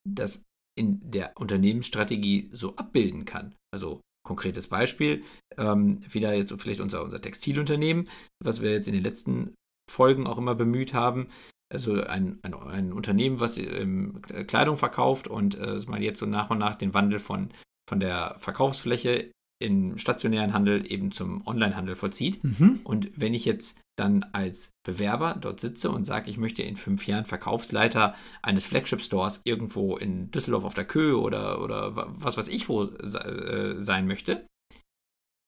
das 0.07 0.43
in 0.75 0.99
der 1.11 1.33
Unternehmensstrategie 1.35 2.49
so 2.51 2.75
abbilden 2.75 3.25
kann. 3.25 3.55
Also 3.73 4.01
konkretes 4.25 4.67
Beispiel, 4.67 5.23
ähm, 5.57 5.99
wieder 6.11 6.33
jetzt 6.33 6.53
vielleicht 6.61 6.79
unser, 6.79 7.03
unser 7.03 7.21
Textilunternehmen, 7.21 8.07
was 8.41 8.61
wir 8.61 8.71
jetzt 8.71 8.87
in 8.87 8.93
den 8.93 9.03
letzten 9.03 9.53
Folgen 9.91 10.27
auch 10.27 10.37
immer 10.37 10.55
bemüht 10.55 10.93
haben, 10.93 11.27
also 11.71 12.01
ein, 12.03 12.39
ein, 12.43 12.53
ein 12.53 12.93
Unternehmen, 12.93 13.39
was 13.39 13.57
ähm, 13.57 14.21
Kleidung 14.47 14.77
verkauft 14.77 15.27
und 15.27 15.55
äh, 15.55 15.79
mal 15.87 16.01
jetzt 16.01 16.19
so 16.19 16.25
nach 16.25 16.49
und 16.49 16.59
nach 16.59 16.75
den 16.75 16.93
Wandel 16.93 17.19
von, 17.19 17.49
von 17.89 17.99
der 17.99 18.35
Verkaufsfläche 18.39 19.31
im 19.61 19.97
stationären 19.97 20.53
Handel 20.53 20.89
eben 20.91 21.11
zum 21.11 21.45
Onlinehandel 21.47 21.95
vollzieht. 21.95 22.43
Mhm. 22.43 22.81
Und 22.83 23.11
wenn 23.15 23.33
ich 23.33 23.45
jetzt 23.45 23.79
dann 23.95 24.23
als 24.33 24.71
Bewerber 24.85 25.35
dort 25.39 25.59
sitze 25.59 25.91
und 25.91 26.05
sage, 26.05 26.29
ich 26.29 26.37
möchte 26.37 26.63
in 26.63 26.75
fünf 26.75 27.05
Jahren 27.05 27.25
Verkaufsleiter 27.25 28.15
eines 28.41 28.65
Flagship-Stores 28.65 29.41
irgendwo 29.45 29.97
in 29.97 30.31
Düsseldorf 30.31 30.63
auf 30.63 30.73
der 30.73 30.87
Köhe 30.87 31.19
oder, 31.19 31.61
oder 31.61 31.95
was 31.95 32.37
weiß 32.37 32.47
ich 32.47 32.69
wo 32.69 32.85
äh, 32.85 33.79
sein 33.79 34.07
möchte, 34.07 34.47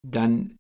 dann 0.08 0.58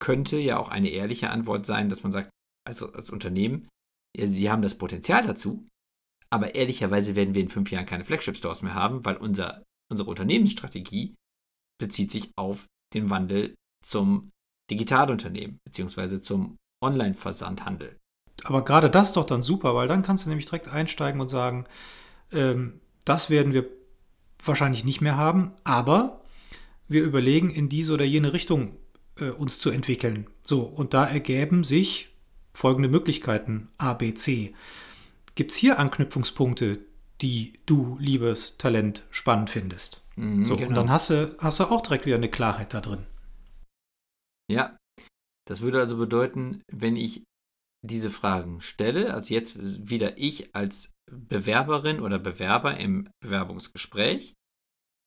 könnte 0.00 0.38
ja 0.38 0.58
auch 0.58 0.68
eine 0.68 0.90
ehrliche 0.90 1.30
Antwort 1.30 1.64
sein, 1.64 1.88
dass 1.88 2.02
man 2.02 2.12
sagt, 2.12 2.30
also 2.66 2.92
als 2.92 3.10
Unternehmen, 3.10 3.68
ja, 4.16 4.26
sie 4.26 4.50
haben 4.50 4.62
das 4.62 4.76
Potenzial 4.76 5.24
dazu, 5.24 5.64
aber 6.30 6.54
ehrlicherweise 6.54 7.14
werden 7.14 7.34
wir 7.34 7.42
in 7.42 7.48
fünf 7.48 7.70
Jahren 7.70 7.86
keine 7.86 8.04
Flagship-Stores 8.04 8.62
mehr 8.62 8.74
haben, 8.74 9.04
weil 9.04 9.16
unser, 9.16 9.62
unsere 9.90 10.10
Unternehmensstrategie 10.10 11.14
bezieht 11.80 12.10
sich 12.10 12.32
auf 12.36 12.66
den 12.94 13.10
Wandel 13.10 13.54
zum 13.84 14.30
Digitalunternehmen 14.70 15.58
beziehungsweise 15.64 16.20
zum 16.20 16.56
Online-Versandhandel. 16.80 17.96
Aber 18.44 18.64
gerade 18.64 18.90
das 18.90 19.08
ist 19.08 19.16
doch 19.16 19.24
dann 19.24 19.42
super, 19.42 19.74
weil 19.74 19.88
dann 19.88 20.02
kannst 20.02 20.24
du 20.24 20.28
nämlich 20.28 20.46
direkt 20.46 20.68
einsteigen 20.68 21.20
und 21.20 21.28
sagen, 21.28 21.64
ähm, 22.32 22.80
das 23.04 23.30
werden 23.30 23.52
wir 23.52 23.66
wahrscheinlich 24.44 24.84
nicht 24.84 25.00
mehr 25.00 25.16
haben, 25.16 25.52
aber 25.64 26.20
wir 26.86 27.02
überlegen, 27.02 27.50
in 27.50 27.68
diese 27.68 27.92
oder 27.92 28.04
jene 28.04 28.32
Richtung 28.32 28.76
äh, 29.18 29.30
uns 29.30 29.58
zu 29.58 29.70
entwickeln. 29.70 30.26
So, 30.42 30.62
und 30.62 30.94
da 30.94 31.04
ergeben 31.04 31.64
sich 31.64 32.10
folgende 32.54 32.88
Möglichkeiten 32.88 33.68
A, 33.78 33.94
B, 33.94 34.14
C. 34.14 34.54
Gibt 35.34 35.52
es 35.52 35.56
hier 35.56 35.78
Anknüpfungspunkte, 35.78 36.78
die 37.20 37.54
du, 37.66 37.96
liebes 38.00 38.58
Talent, 38.58 39.06
spannend 39.10 39.50
findest? 39.50 40.02
Mhm, 40.16 40.44
so, 40.44 40.56
genau. 40.56 40.68
Und 40.68 40.74
dann 40.76 40.90
hast 40.90 41.10
du, 41.10 41.36
hast 41.38 41.60
du 41.60 41.64
auch 41.64 41.80
direkt 41.80 42.06
wieder 42.06 42.16
eine 42.16 42.30
Klarheit 42.30 42.72
da 42.74 42.80
drin. 42.80 43.06
Ja, 44.50 44.77
das 45.48 45.62
würde 45.62 45.80
also 45.80 45.96
bedeuten, 45.96 46.62
wenn 46.70 46.96
ich 46.96 47.24
diese 47.82 48.10
Fragen 48.10 48.60
stelle, 48.60 49.14
also 49.14 49.32
jetzt 49.32 49.56
wieder 49.58 50.18
ich 50.18 50.54
als 50.54 50.92
Bewerberin 51.10 52.00
oder 52.00 52.18
Bewerber 52.18 52.76
im 52.76 53.08
Bewerbungsgespräch, 53.20 54.34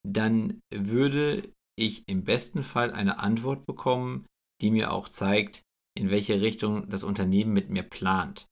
dann 0.04 0.62
würde 0.74 1.54
ich 1.78 2.08
im 2.08 2.24
besten 2.24 2.64
Fall 2.64 2.92
eine 2.92 3.20
Antwort 3.20 3.68
bekommen, 3.68 4.26
die 4.62 4.72
mir 4.72 4.92
auch 4.92 5.10
zeigt, 5.10 5.62
in 5.96 6.10
welche 6.10 6.42
Richtung 6.42 6.90
das 6.90 7.04
Unternehmen 7.04 7.54
mit 7.54 7.70
mir 7.70 7.84
plant. 7.84 8.48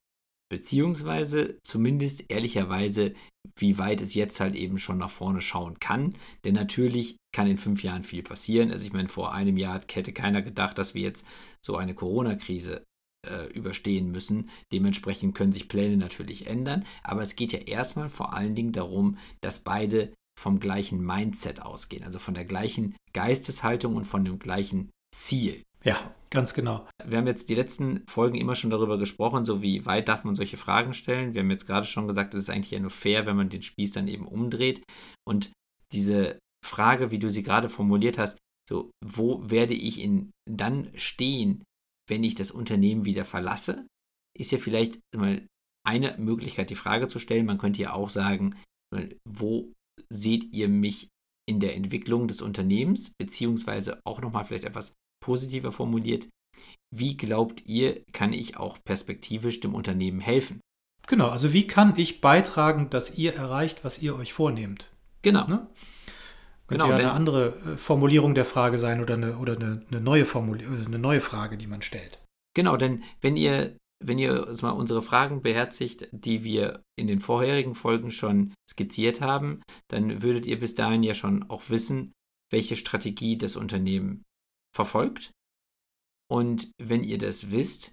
Beziehungsweise 0.49 1.59
zumindest 1.63 2.25
ehrlicherweise, 2.29 3.13
wie 3.55 3.77
weit 3.77 4.01
es 4.01 4.15
jetzt 4.15 4.39
halt 4.39 4.55
eben 4.55 4.79
schon 4.79 4.97
nach 4.97 5.11
vorne 5.11 5.41
schauen 5.41 5.79
kann. 5.79 6.15
Denn 6.43 6.55
natürlich 6.55 7.17
kann 7.31 7.47
in 7.47 7.57
fünf 7.57 7.83
Jahren 7.83 8.03
viel 8.03 8.23
passieren. 8.23 8.71
Also 8.71 8.85
ich 8.85 8.93
meine, 8.93 9.09
vor 9.09 9.33
einem 9.33 9.57
Jahr 9.57 9.81
hätte 9.91 10.11
keiner 10.11 10.41
gedacht, 10.41 10.77
dass 10.77 10.93
wir 10.93 11.03
jetzt 11.03 11.25
so 11.63 11.77
eine 11.77 11.93
Corona-Krise 11.93 12.83
äh, 13.27 13.51
überstehen 13.53 14.11
müssen. 14.11 14.49
Dementsprechend 14.71 15.35
können 15.35 15.51
sich 15.51 15.67
Pläne 15.67 15.97
natürlich 15.97 16.47
ändern. 16.47 16.85
Aber 17.03 17.21
es 17.21 17.35
geht 17.35 17.51
ja 17.51 17.59
erstmal 17.59 18.09
vor 18.09 18.33
allen 18.33 18.55
Dingen 18.55 18.71
darum, 18.71 19.17
dass 19.41 19.59
beide 19.59 20.13
vom 20.39 20.59
gleichen 20.59 21.05
Mindset 21.05 21.61
ausgehen, 21.61 22.03
also 22.03 22.17
von 22.17 22.33
der 22.33 22.45
gleichen 22.45 22.95
Geisteshaltung 23.13 23.97
und 23.97 24.05
von 24.05 24.23
dem 24.23 24.39
gleichen 24.39 24.89
Ziel. 25.13 25.63
Ja, 25.83 26.13
ganz 26.29 26.53
genau. 26.53 26.87
Wir 27.03 27.17
haben 27.17 27.27
jetzt 27.27 27.49
die 27.49 27.55
letzten 27.55 28.05
Folgen 28.07 28.35
immer 28.35 28.55
schon 28.55 28.69
darüber 28.69 28.97
gesprochen, 28.97 29.45
so 29.45 29.61
wie 29.61 29.85
weit 29.85 30.07
darf 30.09 30.23
man 30.23 30.35
solche 30.35 30.57
Fragen 30.57 30.93
stellen. 30.93 31.33
Wir 31.33 31.41
haben 31.41 31.51
jetzt 31.51 31.67
gerade 31.67 31.87
schon 31.87 32.07
gesagt, 32.07 32.33
es 32.33 32.41
ist 32.41 32.49
eigentlich 32.49 32.71
ja 32.71 32.79
nur 32.79 32.89
fair, 32.89 33.25
wenn 33.25 33.37
man 33.37 33.49
den 33.49 33.61
Spieß 33.61 33.93
dann 33.93 34.07
eben 34.07 34.27
umdreht. 34.27 34.83
Und 35.25 35.51
diese 35.93 36.39
Frage, 36.65 37.11
wie 37.11 37.19
du 37.19 37.29
sie 37.29 37.43
gerade 37.43 37.69
formuliert 37.69 38.17
hast, 38.17 38.37
so, 38.69 38.91
wo 39.03 39.49
werde 39.49 39.73
ich 39.73 39.99
in, 39.99 40.31
dann 40.47 40.91
stehen, 40.93 41.63
wenn 42.09 42.23
ich 42.23 42.35
das 42.35 42.51
Unternehmen 42.51 43.05
wieder 43.05 43.25
verlasse, 43.25 43.87
ist 44.37 44.51
ja 44.51 44.57
vielleicht 44.57 44.99
mal 45.15 45.45
eine 45.87 46.17
Möglichkeit, 46.17 46.69
die 46.69 46.75
Frage 46.75 47.07
zu 47.07 47.19
stellen. 47.19 47.45
Man 47.45 47.57
könnte 47.57 47.81
ja 47.81 47.93
auch 47.93 48.09
sagen, 48.09 48.55
wo 49.27 49.71
seht 50.11 50.53
ihr 50.53 50.67
mich 50.67 51.07
in 51.49 51.59
der 51.59 51.75
Entwicklung 51.75 52.27
des 52.27 52.41
Unternehmens, 52.41 53.11
beziehungsweise 53.19 53.99
auch 54.05 54.21
nochmal 54.21 54.45
vielleicht 54.45 54.65
etwas 54.65 54.93
positiver 55.19 55.71
formuliert, 55.71 56.27
wie 56.95 57.17
glaubt 57.17 57.63
ihr, 57.65 58.03
kann 58.13 58.33
ich 58.33 58.57
auch 58.57 58.79
perspektivisch 58.83 59.59
dem 59.59 59.75
Unternehmen 59.75 60.19
helfen? 60.19 60.59
Genau, 61.07 61.29
also 61.29 61.53
wie 61.53 61.67
kann 61.67 61.93
ich 61.97 62.21
beitragen, 62.21 62.89
dass 62.89 63.17
ihr 63.17 63.33
erreicht, 63.35 63.83
was 63.83 64.01
ihr 64.01 64.15
euch 64.15 64.33
vornehmt? 64.33 64.91
Genau. 65.21 65.45
Ne? 65.47 65.67
Könnte 66.67 66.85
genau, 66.85 66.89
ja 66.89 66.97
eine 66.97 67.13
andere 67.13 67.55
äh, 67.65 67.77
Formulierung 67.77 68.35
der 68.35 68.45
Frage 68.45 68.77
sein 68.77 69.01
oder 69.01 69.15
eine, 69.15 69.37
oder 69.37 69.55
eine, 69.55 69.81
eine 69.89 70.01
neue 70.01 70.25
Formulierung, 70.25 70.85
eine 70.85 70.99
neue 70.99 71.21
Frage, 71.21 71.57
die 71.57 71.67
man 71.67 71.81
stellt. 71.81 72.23
Genau, 72.55 72.77
denn 72.77 73.03
wenn 73.21 73.37
ihr, 73.37 73.75
wenn 74.03 74.19
ihr 74.19 74.53
mal 74.61 74.71
unsere 74.71 75.01
Fragen 75.01 75.41
beherzigt, 75.41 76.07
die 76.11 76.43
wir 76.43 76.83
in 76.95 77.07
den 77.07 77.21
vorherigen 77.21 77.73
Folgen 77.73 78.11
schon 78.11 78.53
skizziert 78.69 79.19
haben, 79.19 79.61
dann 79.89 80.21
würdet 80.21 80.45
ihr 80.45 80.59
bis 80.59 80.75
dahin 80.75 81.01
ja 81.01 81.15
schon 81.15 81.49
auch 81.49 81.63
wissen, 81.69 82.11
welche 82.51 82.75
Strategie 82.75 83.37
das 83.37 83.55
Unternehmen 83.55 84.23
verfolgt. 84.75 85.31
Und 86.31 86.71
wenn 86.81 87.03
ihr 87.03 87.17
das 87.17 87.51
wisst 87.51 87.91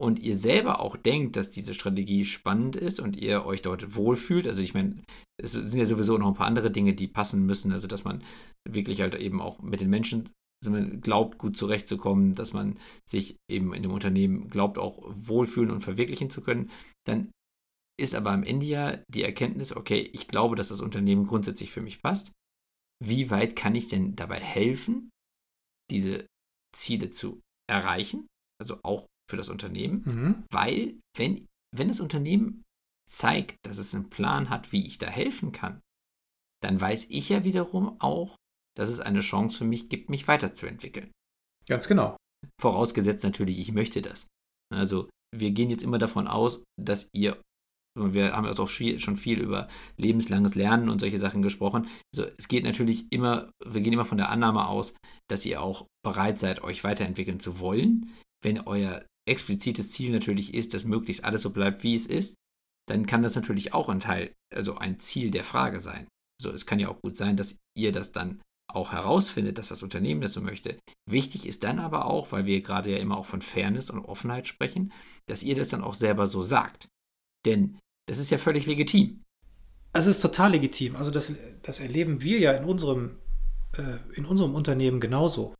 und 0.00 0.18
ihr 0.18 0.34
selber 0.34 0.80
auch 0.80 0.96
denkt, 0.96 1.36
dass 1.36 1.50
diese 1.50 1.72
Strategie 1.72 2.24
spannend 2.24 2.76
ist 2.76 3.00
und 3.00 3.16
ihr 3.16 3.46
euch 3.46 3.62
dort 3.62 3.94
wohlfühlt, 3.94 4.46
also 4.46 4.60
ich 4.60 4.74
meine, 4.74 5.02
es 5.40 5.52
sind 5.52 5.78
ja 5.78 5.84
sowieso 5.84 6.18
noch 6.18 6.28
ein 6.28 6.34
paar 6.34 6.46
andere 6.46 6.70
Dinge, 6.70 6.94
die 6.94 7.06
passen 7.06 7.46
müssen, 7.46 7.72
also 7.72 7.86
dass 7.86 8.04
man 8.04 8.22
wirklich 8.68 9.00
halt 9.00 9.14
eben 9.14 9.40
auch 9.40 9.60
mit 9.60 9.80
den 9.80 9.90
Menschen 9.90 10.30
glaubt, 11.00 11.38
gut 11.38 11.56
zurechtzukommen, 11.56 12.34
dass 12.34 12.52
man 12.52 12.78
sich 13.08 13.36
eben 13.48 13.72
in 13.72 13.82
dem 13.82 13.92
Unternehmen 13.92 14.48
glaubt, 14.48 14.78
auch 14.78 14.98
wohlfühlen 15.14 15.70
und 15.70 15.82
verwirklichen 15.82 16.30
zu 16.30 16.40
können, 16.40 16.70
dann 17.06 17.30
ist 17.98 18.14
aber 18.14 18.30
am 18.30 18.42
Ende 18.42 18.66
ja 18.66 18.98
die 19.08 19.22
Erkenntnis, 19.22 19.74
okay, 19.74 20.10
ich 20.12 20.28
glaube, 20.28 20.56
dass 20.56 20.68
das 20.68 20.80
Unternehmen 20.80 21.26
grundsätzlich 21.26 21.70
für 21.70 21.82
mich 21.82 22.02
passt. 22.02 22.32
Wie 23.02 23.30
weit 23.30 23.56
kann 23.56 23.74
ich 23.74 23.88
denn 23.88 24.16
dabei 24.16 24.40
helfen, 24.40 25.10
diese 25.90 26.26
Ziele 26.74 27.10
zu 27.10 27.40
erreichen, 27.68 28.26
also 28.60 28.80
auch 28.82 29.06
für 29.28 29.36
das 29.36 29.48
Unternehmen, 29.48 30.02
mhm. 30.04 30.44
weil 30.50 31.00
wenn, 31.16 31.46
wenn 31.74 31.88
das 31.88 32.00
Unternehmen 32.00 32.62
zeigt, 33.08 33.56
dass 33.64 33.78
es 33.78 33.94
einen 33.94 34.10
Plan 34.10 34.50
hat, 34.50 34.72
wie 34.72 34.86
ich 34.86 34.98
da 34.98 35.06
helfen 35.06 35.52
kann, 35.52 35.80
dann 36.62 36.80
weiß 36.80 37.06
ich 37.10 37.28
ja 37.28 37.44
wiederum 37.44 38.00
auch, 38.00 38.36
dass 38.76 38.88
es 38.88 39.00
eine 39.00 39.20
Chance 39.20 39.58
für 39.58 39.64
mich 39.64 39.88
gibt, 39.88 40.10
mich 40.10 40.28
weiterzuentwickeln. 40.28 41.10
Ganz 41.66 41.88
genau. 41.88 42.16
Vorausgesetzt 42.60 43.24
natürlich, 43.24 43.58
ich 43.58 43.72
möchte 43.72 44.02
das. 44.02 44.26
Also 44.72 45.08
wir 45.34 45.50
gehen 45.50 45.70
jetzt 45.70 45.82
immer 45.82 45.98
davon 45.98 46.26
aus, 46.28 46.64
dass 46.80 47.08
ihr 47.12 47.40
wir 47.96 48.36
haben 48.36 48.46
also 48.46 48.64
auch 48.64 48.68
schon 48.68 49.16
viel 49.16 49.40
über 49.40 49.68
lebenslanges 49.96 50.54
Lernen 50.54 50.88
und 50.88 51.00
solche 51.00 51.18
Sachen 51.18 51.42
gesprochen. 51.42 51.88
Also 52.14 52.30
es 52.36 52.48
geht 52.48 52.64
natürlich 52.64 53.06
immer, 53.10 53.50
wir 53.64 53.80
gehen 53.80 53.92
immer 53.92 54.04
von 54.04 54.18
der 54.18 54.28
Annahme 54.28 54.68
aus, 54.68 54.94
dass 55.28 55.46
ihr 55.46 55.62
auch 55.62 55.86
bereit 56.04 56.38
seid, 56.38 56.62
euch 56.62 56.84
weiterentwickeln 56.84 57.40
zu 57.40 57.58
wollen. 57.58 58.12
Wenn 58.42 58.60
euer 58.60 59.04
explizites 59.28 59.90
Ziel 59.90 60.12
natürlich 60.12 60.54
ist, 60.54 60.74
dass 60.74 60.84
möglichst 60.84 61.24
alles 61.24 61.42
so 61.42 61.50
bleibt, 61.50 61.82
wie 61.82 61.94
es 61.94 62.06
ist, 62.06 62.34
dann 62.88 63.06
kann 63.06 63.22
das 63.22 63.34
natürlich 63.34 63.74
auch 63.74 63.88
ein 63.88 64.00
Teil, 64.00 64.32
also 64.54 64.76
ein 64.76 64.98
Ziel 64.98 65.30
der 65.30 65.44
Frage 65.44 65.80
sein. 65.80 66.06
Also 66.40 66.54
es 66.54 66.66
kann 66.66 66.78
ja 66.78 66.88
auch 66.88 67.00
gut 67.00 67.16
sein, 67.16 67.36
dass 67.36 67.56
ihr 67.76 67.92
das 67.92 68.12
dann 68.12 68.40
auch 68.68 68.92
herausfindet, 68.92 69.58
dass 69.58 69.68
das 69.68 69.82
Unternehmen 69.82 70.20
das 70.20 70.32
so 70.32 70.40
möchte. 70.40 70.78
Wichtig 71.08 71.46
ist 71.46 71.64
dann 71.64 71.78
aber 71.78 72.06
auch, 72.06 72.32
weil 72.32 72.46
wir 72.46 72.60
gerade 72.60 72.90
ja 72.90 72.98
immer 72.98 73.16
auch 73.16 73.26
von 73.26 73.40
Fairness 73.40 73.90
und 73.90 74.04
Offenheit 74.04 74.46
sprechen, 74.46 74.92
dass 75.26 75.42
ihr 75.42 75.54
das 75.54 75.68
dann 75.68 75.82
auch 75.82 75.94
selber 75.94 76.26
so 76.26 76.42
sagt. 76.42 76.88
Denn 77.46 77.78
das 78.06 78.18
ist 78.18 78.30
ja 78.30 78.38
völlig 78.38 78.66
legitim. 78.66 79.22
Es 79.92 80.06
ist 80.06 80.20
total 80.20 80.52
legitim. 80.52 80.96
Also 80.96 81.10
das, 81.10 81.34
das 81.62 81.80
erleben 81.80 82.22
wir 82.22 82.38
ja 82.38 82.52
in 82.52 82.64
unserem, 82.64 83.16
äh, 83.76 84.16
in 84.16 84.24
unserem 84.24 84.54
Unternehmen 84.54 85.00
genauso. 85.00 85.54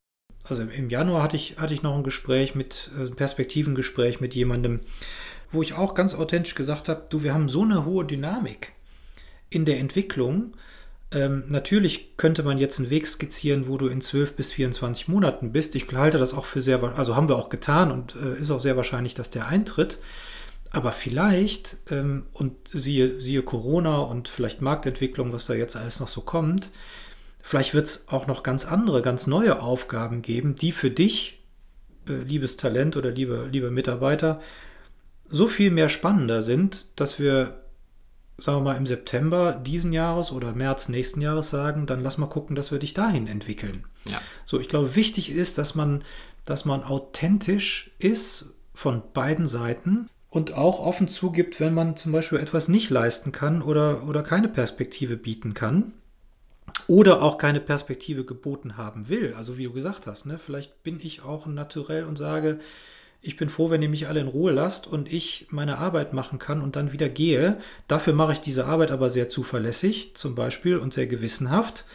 Also 0.44 0.62
im 0.62 0.90
Januar 0.90 1.22
hatte 1.22 1.36
ich, 1.36 1.58
hatte 1.58 1.74
ich 1.74 1.82
noch 1.82 1.96
ein 1.96 2.04
Gespräch 2.04 2.54
mit, 2.54 2.90
äh, 2.98 3.10
Perspektivengespräch 3.10 4.20
mit 4.20 4.34
jemandem, 4.34 4.80
wo 5.50 5.62
ich 5.62 5.74
auch 5.74 5.94
ganz 5.94 6.14
authentisch 6.14 6.54
gesagt 6.54 6.88
habe, 6.88 7.06
du, 7.08 7.22
wir 7.22 7.34
haben 7.34 7.48
so 7.48 7.62
eine 7.62 7.84
hohe 7.84 8.04
Dynamik 8.04 8.72
in 9.50 9.64
der 9.64 9.78
Entwicklung. 9.78 10.54
Ähm, 11.12 11.44
natürlich 11.48 12.16
könnte 12.16 12.42
man 12.42 12.58
jetzt 12.58 12.78
einen 12.78 12.90
Weg 12.90 13.06
skizzieren, 13.06 13.68
wo 13.68 13.78
du 13.78 13.86
in 13.86 14.00
12 14.00 14.34
bis 14.34 14.52
24 14.52 15.08
Monaten 15.08 15.52
bist. 15.52 15.74
Ich 15.74 15.86
halte 15.92 16.18
das 16.18 16.34
auch 16.34 16.44
für 16.44 16.60
sehr, 16.60 16.82
also 16.82 17.16
haben 17.16 17.28
wir 17.28 17.36
auch 17.36 17.48
getan 17.48 17.90
und 17.90 18.16
äh, 18.16 18.38
ist 18.38 18.50
auch 18.50 18.60
sehr 18.60 18.76
wahrscheinlich, 18.76 19.14
dass 19.14 19.30
der 19.30 19.46
eintritt. 19.46 19.98
Aber 20.70 20.92
vielleicht, 20.92 21.78
ähm, 21.90 22.26
und 22.32 22.52
siehe, 22.72 23.20
siehe 23.20 23.42
Corona 23.42 23.98
und 23.98 24.28
vielleicht 24.28 24.60
Marktentwicklung, 24.60 25.32
was 25.32 25.46
da 25.46 25.54
jetzt 25.54 25.76
alles 25.76 26.00
noch 26.00 26.08
so 26.08 26.20
kommt, 26.20 26.70
vielleicht 27.42 27.74
wird 27.74 27.86
es 27.86 28.08
auch 28.08 28.26
noch 28.26 28.42
ganz 28.42 28.64
andere, 28.64 29.02
ganz 29.02 29.26
neue 29.26 29.62
Aufgaben 29.62 30.22
geben, 30.22 30.54
die 30.54 30.72
für 30.72 30.90
dich, 30.90 31.42
äh, 32.08 32.14
liebes 32.14 32.56
Talent 32.56 32.96
oder 32.96 33.10
liebe, 33.10 33.48
liebe 33.50 33.70
Mitarbeiter, 33.70 34.40
so 35.28 35.48
viel 35.48 35.70
mehr 35.70 35.88
spannender 35.88 36.42
sind, 36.42 36.86
dass 36.96 37.18
wir, 37.18 37.62
sagen 38.38 38.58
wir 38.58 38.72
mal, 38.72 38.76
im 38.76 38.86
September 38.86 39.54
diesen 39.54 39.92
Jahres 39.92 40.30
oder 40.30 40.54
März 40.54 40.88
nächsten 40.88 41.20
Jahres 41.20 41.50
sagen, 41.50 41.86
dann 41.86 42.02
lass 42.02 42.18
mal 42.18 42.26
gucken, 42.26 42.56
dass 42.56 42.70
wir 42.70 42.78
dich 42.78 42.94
dahin 42.94 43.26
entwickeln. 43.26 43.84
Ja. 44.04 44.20
So, 44.44 44.60
ich 44.60 44.68
glaube, 44.68 44.94
wichtig 44.94 45.30
ist, 45.30 45.58
dass 45.58 45.74
man, 45.74 46.04
dass 46.44 46.64
man 46.64 46.84
authentisch 46.84 47.90
ist 47.98 48.54
von 48.72 49.02
beiden 49.12 49.46
Seiten 49.46 50.08
und 50.30 50.54
auch 50.54 50.80
offen 50.80 51.08
zugibt, 51.08 51.60
wenn 51.60 51.74
man 51.74 51.96
zum 51.96 52.12
Beispiel 52.12 52.38
etwas 52.38 52.68
nicht 52.68 52.90
leisten 52.90 53.32
kann 53.32 53.62
oder, 53.62 54.06
oder 54.06 54.22
keine 54.22 54.48
Perspektive 54.48 55.16
bieten 55.16 55.54
kann 55.54 55.92
oder 56.88 57.22
auch 57.22 57.38
keine 57.38 57.60
Perspektive 57.60 58.24
geboten 58.24 58.76
haben 58.76 59.08
will. 59.08 59.34
Also 59.36 59.56
wie 59.58 59.64
du 59.64 59.72
gesagt 59.72 60.06
hast, 60.06 60.26
ne, 60.26 60.38
vielleicht 60.38 60.82
bin 60.82 60.98
ich 61.00 61.22
auch 61.22 61.46
naturell 61.46 62.04
und 62.04 62.16
sage, 62.18 62.58
ich 63.22 63.36
bin 63.36 63.48
froh, 63.48 63.70
wenn 63.70 63.82
ihr 63.82 63.88
mich 63.88 64.06
alle 64.06 64.20
in 64.20 64.28
Ruhe 64.28 64.52
lasst 64.52 64.86
und 64.86 65.12
ich 65.12 65.48
meine 65.50 65.78
Arbeit 65.78 66.12
machen 66.12 66.38
kann 66.38 66.62
und 66.62 66.76
dann 66.76 66.92
wieder 66.92 67.08
gehe. 67.08 67.58
Dafür 67.88 68.12
mache 68.12 68.34
ich 68.34 68.40
diese 68.40 68.66
Arbeit 68.66 68.90
aber 68.90 69.10
sehr 69.10 69.28
zuverlässig 69.28 70.14
zum 70.14 70.34
Beispiel 70.34 70.76
und 70.76 70.94
sehr 70.94 71.06
gewissenhaft. 71.06 71.86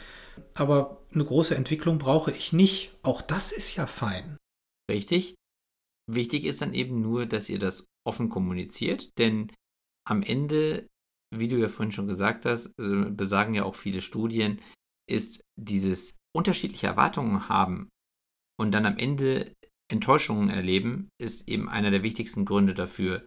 Aber 0.55 1.01
eine 1.13 1.23
große 1.23 1.55
Entwicklung 1.55 1.99
brauche 1.99 2.31
ich 2.31 2.51
nicht. 2.51 2.97
Auch 3.03 3.21
das 3.21 3.51
ist 3.51 3.75
ja 3.75 3.85
fein. 3.85 4.37
Richtig. 4.89 5.35
Wichtig 6.07 6.43
ist 6.43 6.61
dann 6.61 6.73
eben 6.73 7.01
nur, 7.01 7.25
dass 7.25 7.47
ihr 7.47 7.59
das 7.59 7.85
offen 8.05 8.29
kommuniziert, 8.29 9.17
denn 9.17 9.51
am 10.07 10.23
Ende, 10.23 10.87
wie 11.33 11.47
du 11.47 11.57
ja 11.57 11.69
vorhin 11.69 11.91
schon 11.91 12.07
gesagt 12.07 12.45
hast, 12.45 12.71
also 12.79 13.11
besagen 13.11 13.53
ja 13.53 13.63
auch 13.63 13.75
viele 13.75 14.01
Studien, 14.01 14.59
ist 15.09 15.41
dieses 15.59 16.15
unterschiedliche 16.35 16.87
Erwartungen 16.87 17.49
haben 17.49 17.89
und 18.59 18.71
dann 18.71 18.85
am 18.85 18.97
Ende 18.97 19.53
Enttäuschungen 19.91 20.49
erleben, 20.49 21.09
ist 21.21 21.47
eben 21.49 21.69
einer 21.69 21.91
der 21.91 22.03
wichtigsten 22.03 22.45
Gründe 22.45 22.73
dafür, 22.73 23.25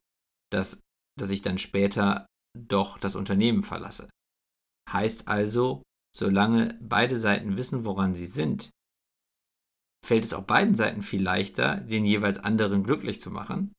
dass, 0.51 0.81
dass 1.19 1.31
ich 1.31 1.43
dann 1.43 1.59
später 1.59 2.27
doch 2.59 2.99
das 2.99 3.17
Unternehmen 3.17 3.63
verlasse. 3.63 4.09
Heißt 4.91 5.29
also, 5.29 5.83
solange 6.17 6.79
beide 6.81 7.17
Seiten 7.17 7.57
wissen, 7.57 7.85
woran 7.85 8.15
sie 8.15 8.27
sind, 8.27 8.71
fällt 10.05 10.25
es 10.25 10.35
auch 10.35 10.45
beiden 10.45 10.75
Seiten 10.75 11.03
viel 11.03 11.23
leichter, 11.23 11.81
den 11.81 12.05
jeweils 12.05 12.39
anderen 12.39 12.83
glücklich 12.83 13.21
zu 13.21 13.31
machen 13.31 13.73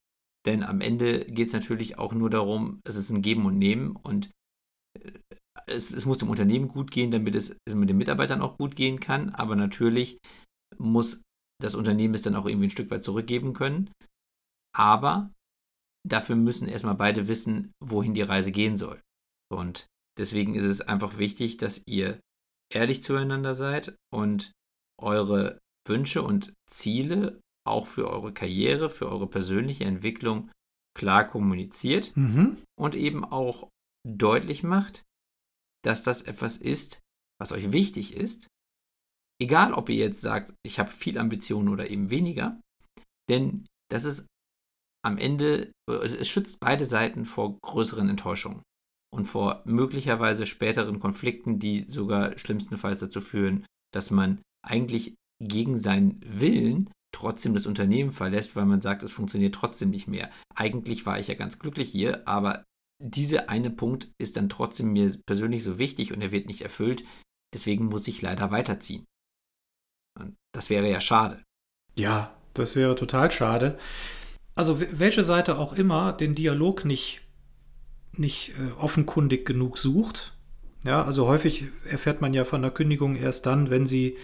denn 0.45 0.63
am 0.63 0.81
Ende 0.81 1.25
geht 1.25 1.47
es 1.47 1.53
natürlich 1.53 1.97
auch 1.97 2.13
nur 2.13 2.29
darum, 2.29 2.79
es 2.85 2.95
ist 2.95 3.09
ein 3.09 3.21
Geben 3.21 3.45
und 3.45 3.57
Nehmen 3.57 3.95
und 3.95 4.29
äh, 4.99 5.11
es, 5.67 5.91
es, 5.91 6.05
muss 6.05 6.19
dem 6.19 6.29
Unternehmen 6.29 6.67
gut 6.67 6.91
gehen, 6.91 7.11
damit 7.11 7.35
es, 7.35 7.55
es 7.65 7.75
mit 7.75 7.89
den 7.89 7.97
Mitarbeitern 7.97 8.41
auch 8.41 8.57
gut 8.57 8.75
gehen 8.75 8.99
kann. 8.99 9.29
Aber 9.31 9.55
natürlich 9.55 10.19
muss 10.77 11.21
das 11.61 11.75
Unternehmen 11.75 12.13
es 12.13 12.21
dann 12.21 12.35
auch 12.35 12.45
irgendwie 12.45 12.67
ein 12.67 12.71
Stück 12.71 12.91
weit 12.91 13.03
zurückgeben 13.03 13.53
können. 13.53 13.89
Aber 14.75 15.31
dafür 16.07 16.35
müssen 16.35 16.67
erstmal 16.67 16.95
beide 16.95 17.27
wissen, 17.27 17.71
wohin 17.81 18.13
die 18.13 18.21
Reise 18.21 18.51
gehen 18.51 18.75
soll. 18.75 19.01
Und 19.51 19.87
deswegen 20.19 20.55
ist 20.55 20.65
es 20.65 20.81
einfach 20.81 21.17
wichtig, 21.17 21.57
dass 21.57 21.81
ihr 21.87 22.19
ehrlich 22.71 23.01
zueinander 23.01 23.55
seid 23.55 23.95
und 24.13 24.51
eure 25.01 25.59
Wünsche 25.87 26.21
und 26.21 26.53
Ziele 26.69 27.39
auch 27.65 27.87
für 27.87 28.09
eure 28.09 28.33
Karriere, 28.33 28.89
für 28.89 29.09
eure 29.09 29.27
persönliche 29.27 29.85
Entwicklung 29.85 30.51
klar 30.95 31.27
kommuniziert 31.27 32.15
mhm. 32.15 32.61
und 32.79 32.95
eben 32.95 33.25
auch 33.25 33.69
deutlich 34.07 34.63
macht, 34.63 35.03
dass 35.83 36.03
das 36.03 36.21
etwas 36.21 36.57
ist, 36.57 37.01
was 37.39 37.51
euch 37.51 37.71
wichtig 37.71 38.15
ist. 38.15 38.47
Egal, 39.41 39.73
ob 39.73 39.89
ihr 39.89 39.97
jetzt 39.97 40.21
sagt, 40.21 40.53
ich 40.65 40.79
habe 40.79 40.91
viel 40.91 41.17
Ambitionen 41.17 41.69
oder 41.69 41.89
eben 41.89 42.09
weniger, 42.09 42.59
denn 43.29 43.65
das 43.91 44.05
ist 44.05 44.25
am 45.03 45.17
Ende, 45.17 45.71
es 45.87 46.27
schützt 46.27 46.59
beide 46.59 46.85
Seiten 46.85 47.25
vor 47.25 47.59
größeren 47.61 48.09
Enttäuschungen 48.09 48.63
und 49.13 49.25
vor 49.25 49.61
möglicherweise 49.65 50.45
späteren 50.45 50.99
Konflikten, 50.99 51.59
die 51.59 51.85
sogar 51.87 52.37
schlimmstenfalls 52.39 53.01
dazu 53.01 53.21
führen, 53.21 53.65
dass 53.93 54.09
man 54.09 54.41
eigentlich 54.65 55.15
gegen 55.39 55.77
seinen 55.77 56.19
Willen 56.23 56.89
trotzdem 57.15 57.53
das 57.53 57.65
Unternehmen 57.65 58.11
verlässt, 58.11 58.55
weil 58.55 58.65
man 58.65 58.81
sagt, 58.81 59.01
es 59.03 59.13
funktioniert 59.13 59.55
trotzdem 59.55 59.89
nicht 59.89 60.07
mehr. 60.07 60.29
Eigentlich 60.53 61.05
war 61.05 61.17
ich 61.17 61.27
ja 61.27 61.35
ganz 61.35 61.59
glücklich 61.59 61.89
hier, 61.89 62.27
aber 62.27 62.65
dieser 63.01 63.49
eine 63.49 63.69
Punkt 63.69 64.09
ist 64.17 64.37
dann 64.37 64.49
trotzdem 64.49 64.93
mir 64.93 65.15
persönlich 65.25 65.63
so 65.63 65.77
wichtig 65.77 66.13
und 66.13 66.21
er 66.21 66.31
wird 66.31 66.47
nicht 66.47 66.61
erfüllt. 66.61 67.03
Deswegen 67.53 67.85
muss 67.85 68.07
ich 68.07 68.21
leider 68.21 68.51
weiterziehen. 68.51 69.05
Und 70.19 70.35
das 70.53 70.69
wäre 70.69 70.89
ja 70.89 71.01
schade. 71.01 71.43
Ja, 71.97 72.35
das 72.53 72.75
wäre 72.75 72.95
total 72.95 73.31
schade. 73.31 73.77
Also 74.55 74.79
welche 74.79 75.23
Seite 75.23 75.57
auch 75.57 75.73
immer 75.73 76.13
den 76.13 76.35
Dialog 76.35 76.85
nicht, 76.85 77.21
nicht 78.13 78.53
äh, 78.59 78.71
offenkundig 78.79 79.45
genug 79.45 79.77
sucht. 79.77 80.33
Ja, 80.85 81.03
also 81.03 81.27
häufig 81.27 81.65
erfährt 81.85 82.21
man 82.21 82.33
ja 82.33 82.45
von 82.45 82.61
der 82.61 82.71
Kündigung 82.71 83.15
erst 83.15 83.45
dann, 83.45 83.69
wenn 83.69 83.87
sie, 83.87 84.17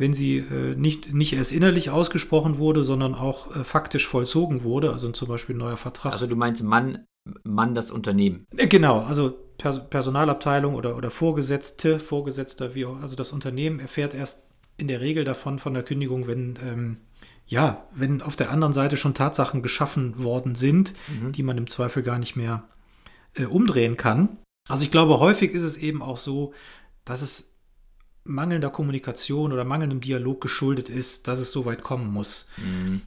wenn 0.00 0.14
sie 0.14 0.38
äh, 0.38 0.74
nicht, 0.76 1.12
nicht 1.12 1.34
erst 1.34 1.52
innerlich 1.52 1.90
ausgesprochen 1.90 2.56
wurde, 2.56 2.82
sondern 2.82 3.14
auch 3.14 3.54
äh, 3.54 3.64
faktisch 3.64 4.08
vollzogen 4.08 4.64
wurde, 4.64 4.92
also 4.92 5.10
zum 5.10 5.28
Beispiel 5.28 5.54
ein 5.54 5.58
neuer 5.58 5.76
Vertrag. 5.76 6.14
Also 6.14 6.26
du 6.26 6.36
meinst 6.36 6.62
Mann, 6.62 7.04
Mann 7.44 7.74
das 7.74 7.90
Unternehmen. 7.90 8.46
Äh, 8.56 8.66
genau, 8.66 9.00
also 9.00 9.30
Personalabteilung 9.58 10.74
oder, 10.74 10.96
oder 10.96 11.10
Vorgesetzte, 11.10 12.00
Vorgesetzter, 12.00 12.74
wie 12.74 12.86
auch, 12.86 13.00
also 13.02 13.14
das 13.14 13.30
Unternehmen 13.30 13.78
erfährt 13.78 14.14
erst 14.14 14.48
in 14.78 14.88
der 14.88 15.02
Regel 15.02 15.24
davon 15.24 15.58
von 15.58 15.74
der 15.74 15.82
Kündigung, 15.82 16.26
wenn, 16.26 16.58
ähm, 16.62 16.96
ja, 17.46 17.86
wenn 17.94 18.22
auf 18.22 18.36
der 18.36 18.50
anderen 18.50 18.72
Seite 18.72 18.96
schon 18.96 19.12
Tatsachen 19.12 19.60
geschaffen 19.60 20.24
worden 20.24 20.54
sind, 20.54 20.94
mhm. 21.08 21.32
die 21.32 21.42
man 21.42 21.58
im 21.58 21.66
Zweifel 21.66 22.02
gar 22.02 22.18
nicht 22.18 22.36
mehr 22.36 22.64
äh, 23.34 23.44
umdrehen 23.44 23.98
kann. 23.98 24.38
Also 24.66 24.82
ich 24.82 24.90
glaube, 24.90 25.20
häufig 25.20 25.52
ist 25.52 25.64
es 25.64 25.76
eben 25.76 26.00
auch 26.00 26.16
so, 26.16 26.54
dass 27.04 27.20
es 27.20 27.50
mangelnder 28.24 28.70
Kommunikation 28.70 29.52
oder 29.52 29.64
mangelndem 29.64 30.00
Dialog 30.00 30.40
geschuldet 30.40 30.88
ist, 30.88 31.28
dass 31.28 31.38
es 31.38 31.52
so 31.52 31.64
weit 31.64 31.82
kommen 31.82 32.12
muss. 32.12 32.46
Mhm 32.56 33.02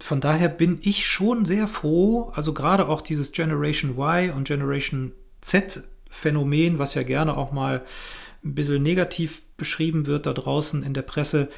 von 0.00 0.20
daher 0.20 0.48
bin 0.48 0.78
ich 0.82 1.08
schon 1.08 1.44
sehr 1.44 1.68
froh, 1.68 2.30
also 2.34 2.54
gerade 2.54 2.88
auch 2.88 3.00
dieses 3.02 3.32
Generation 3.32 3.98
Y 3.98 4.30
und 4.30 4.46
Generation 4.46 5.12
Z 5.40 5.82
Phänomen, 6.08 6.78
was 6.78 6.94
ja 6.94 7.02
gerne 7.02 7.36
auch 7.36 7.52
mal 7.52 7.84
ein 8.44 8.54
bisschen 8.54 8.82
negativ 8.82 9.42
beschrieben 9.56 10.06
wird 10.06 10.26
da 10.26 10.32
draußen 10.32 10.82
in 10.82 10.94
der 10.94 11.02
Presse. 11.02 11.48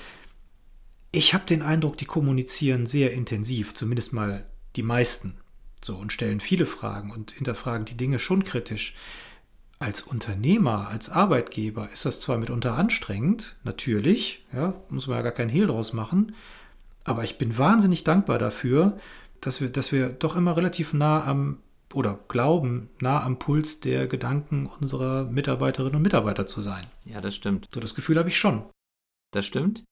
Ich 1.13 1.35
habe 1.35 1.45
den 1.45 1.63
Eindruck, 1.63 1.99
die 1.99 2.07
kommunizieren 2.07 2.87
sehr 2.87 3.13
intensiv, 3.13 3.75
zumindest 3.75 4.13
mal 4.13 4.47
die 4.77 4.83
meisten. 4.83 5.35
So 5.83 5.97
und 5.97 6.13
stellen 6.13 6.41
viele 6.41 6.67
Fragen 6.67 7.11
und 7.11 7.33
hinterfragen 7.33 7.85
die 7.85 7.97
Dinge 7.97 8.19
schon 8.19 8.45
kritisch. 8.45 8.95
Als 9.83 10.03
Unternehmer, 10.03 10.89
als 10.89 11.09
Arbeitgeber 11.09 11.91
ist 11.91 12.05
das 12.05 12.21
zwar 12.21 12.37
mitunter 12.37 12.77
anstrengend, 12.77 13.57
natürlich, 13.65 14.45
ja, 14.53 14.75
muss 14.91 15.07
man 15.07 15.17
ja 15.17 15.23
gar 15.23 15.33
keinen 15.33 15.49
Hehl 15.49 15.67
draus 15.67 15.95
machen, 15.95 16.35
aber 17.05 17.25
ich 17.25 17.39
bin 17.39 17.57
wahnsinnig 17.57 18.05
dankbar 18.05 18.39
dafür, 18.39 18.99
dass 19.41 19.63
wir, 19.63 19.71
dass 19.71 19.91
wir 19.91 20.11
doch 20.11 20.37
immer 20.37 20.57
relativ 20.57 20.93
nah 20.93 21.25
am 21.25 21.63
oder 21.95 22.21
glauben, 22.29 22.89
nah 23.01 23.23
am 23.23 23.39
Puls 23.39 23.81
der 23.81 24.07
Gedanken 24.07 24.67
unserer 24.67 25.25
Mitarbeiterinnen 25.25 25.97
und 25.97 26.03
Mitarbeiter 26.03 26.47
zu 26.47 26.61
sein. 26.61 26.87
Ja, 27.05 27.21
das 27.21 27.35
stimmt. 27.35 27.67
So 27.75 27.81
das 27.81 27.95
Gefühl 27.95 28.19
habe 28.19 28.29
ich 28.29 28.39
schon. 28.39 28.71
Das 29.33 29.45
stimmt. 29.45 29.85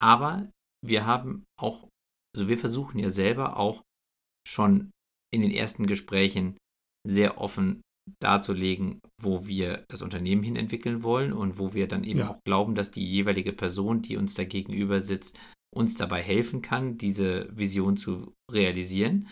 Aber 0.00 0.50
wir 0.84 1.06
haben 1.06 1.44
auch, 1.58 1.88
also 2.34 2.48
wir 2.48 2.58
versuchen 2.58 2.98
ja 2.98 3.10
selber 3.10 3.56
auch 3.56 3.82
schon 4.46 4.90
in 5.32 5.42
den 5.42 5.50
ersten 5.50 5.86
Gesprächen 5.86 6.58
sehr 7.06 7.38
offen 7.38 7.80
darzulegen, 8.20 9.00
wo 9.20 9.46
wir 9.46 9.84
das 9.88 10.02
Unternehmen 10.02 10.42
hin 10.42 10.56
entwickeln 10.56 11.02
wollen 11.02 11.32
und 11.32 11.58
wo 11.58 11.74
wir 11.74 11.88
dann 11.88 12.04
eben 12.04 12.20
ja. 12.20 12.30
auch 12.30 12.38
glauben, 12.44 12.74
dass 12.74 12.90
die 12.90 13.04
jeweilige 13.04 13.52
Person, 13.52 14.02
die 14.02 14.16
uns 14.16 14.34
da 14.34 14.44
gegenüber 14.44 15.00
sitzt, 15.00 15.38
uns 15.74 15.96
dabei 15.96 16.22
helfen 16.22 16.62
kann, 16.62 16.98
diese 16.98 17.48
Vision 17.56 17.96
zu 17.96 18.32
realisieren. 18.50 19.28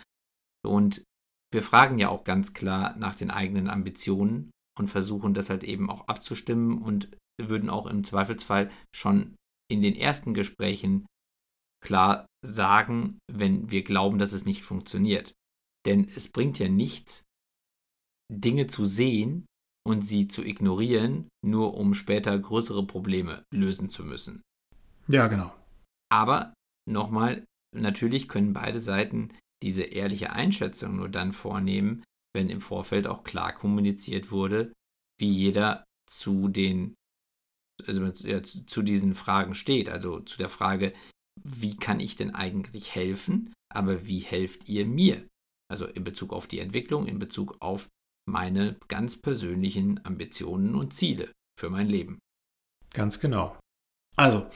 Und 0.67 1.05
wir 1.53 1.63
fragen 1.63 1.99
ja 1.99 2.09
auch 2.09 2.25
ganz 2.25 2.53
klar 2.53 2.97
nach 2.97 3.15
den 3.15 3.31
eigenen 3.31 3.69
Ambitionen 3.69 4.51
und 4.79 4.89
versuchen 4.89 5.35
das 5.35 5.49
halt 5.49 5.65
eben 5.65 5.91
auch 5.91 6.09
abzustimmen 6.09 6.79
und 6.79 7.09
würden 7.41 7.71
auch 7.71 7.87
im 7.87 8.05
Zweifelsfall 8.05 8.71
schon 8.95 9.35
in 9.71 9.83
den 9.83 9.97
ersten 9.97 10.35
Gesprächen 10.35 11.07
klar 11.83 12.27
sagen, 12.45 13.19
wenn 13.31 13.71
wir 13.71 13.83
glauben, 13.83 14.19
dass 14.19 14.33
es 14.33 14.45
nicht 14.45 14.63
funktioniert. 14.63 15.33
Denn 15.87 16.09
es 16.15 16.29
bringt 16.29 16.59
ja 16.59 16.69
nichts, 16.69 17.25
Dinge 18.33 18.67
zu 18.67 18.85
sehen 18.85 19.47
und 19.87 20.03
sie 20.03 20.29
zu 20.29 20.45
ignorieren, 20.45 21.29
nur 21.45 21.75
um 21.75 21.95
später 21.95 22.37
größere 22.39 22.87
Probleme 22.87 23.45
lösen 23.53 23.89
zu 23.89 24.05
müssen. 24.05 24.43
Ja, 25.09 25.29
genau. 25.29 25.55
Aber 26.11 26.55
nochmal, 26.89 27.45
natürlich 27.75 28.29
können 28.29 28.53
beide 28.53 28.81
Seiten 28.81 29.33
diese 29.63 29.85
ehrliche 29.85 30.33
Einschätzung 30.33 30.97
nur 30.97 31.09
dann 31.09 31.33
vornehmen, 31.33 32.03
wenn 32.35 32.51
im 32.51 32.61
Vorfeld 32.61 33.07
auch 33.07 33.25
klar 33.25 33.55
kommuniziert 33.55 34.31
wurde, 34.31 34.73
wie 35.19 35.31
jeder 35.31 35.85
zu 36.09 36.49
den 36.49 36.95
also 37.87 38.05
ja, 38.27 38.43
zu 38.43 38.83
diesen 38.83 39.15
Fragen 39.15 39.55
steht. 39.55 39.89
Also 39.89 40.21
zu 40.21 40.39
der 40.39 40.49
Frage, 40.49 40.93
wie 41.43 41.77
kann 41.77 42.01
ich 42.01 42.17
denn 42.17 42.35
eigentlich 42.35 42.95
helfen, 42.95 43.53
aber 43.73 44.07
wie 44.07 44.21
helft 44.21 44.69
ihr 44.69 44.87
mir? 44.87 45.27
Also 45.71 45.87
in 45.87 46.05
Bezug 46.05 46.33
auf 46.33 46.47
die 46.47 46.61
Entwicklung, 46.61 47.07
in 47.07 47.19
Bezug 47.19 47.57
auf 47.61 47.89
meine 48.27 48.77
ganz 48.89 49.17
persönlichen 49.21 50.05
Ambitionen 50.05 50.75
und 50.75 50.93
Ziele 50.93 51.33
für 51.59 51.71
mein 51.71 51.89
Leben. 51.89 52.19
Ganz 52.93 53.21
genau. 53.21 53.57
Also, 54.17 54.47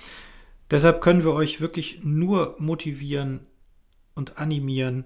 Deshalb 0.70 1.00
können 1.00 1.24
wir 1.24 1.33
euch 1.33 1.61
wirklich 1.61 2.00
nur 2.04 2.54
motivieren 2.59 3.46
und 4.14 4.38
animieren, 4.38 5.04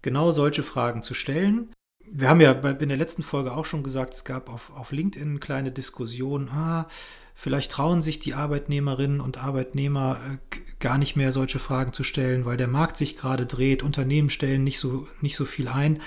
genau 0.00 0.30
solche 0.30 0.62
Fragen 0.62 1.02
zu 1.02 1.14
stellen. 1.14 1.72
Wir 2.04 2.28
haben 2.28 2.40
ja 2.40 2.52
in 2.52 2.88
der 2.88 2.98
letzten 2.98 3.22
Folge 3.22 3.52
auch 3.52 3.64
schon 3.64 3.82
gesagt, 3.82 4.14
es 4.14 4.24
gab 4.24 4.48
auf, 4.48 4.70
auf 4.76 4.92
LinkedIn 4.92 5.30
eine 5.30 5.38
kleine 5.38 5.72
Diskussion, 5.72 6.50
ah, 6.50 6.86
vielleicht 7.34 7.72
trauen 7.72 8.02
sich 8.02 8.18
die 8.18 8.34
Arbeitnehmerinnen 8.34 9.20
und 9.20 9.42
Arbeitnehmer 9.42 10.18
äh, 10.30 10.58
gar 10.78 10.98
nicht 10.98 11.16
mehr 11.16 11.32
solche 11.32 11.58
Fragen 11.58 11.92
zu 11.92 12.04
stellen, 12.04 12.44
weil 12.44 12.56
der 12.56 12.68
Markt 12.68 12.96
sich 12.96 13.16
gerade 13.16 13.46
dreht, 13.46 13.82
Unternehmen 13.82 14.30
stellen 14.30 14.62
nicht 14.62 14.78
so, 14.78 15.08
nicht 15.20 15.36
so 15.36 15.44
viel 15.44 15.68
ein. 15.68 16.00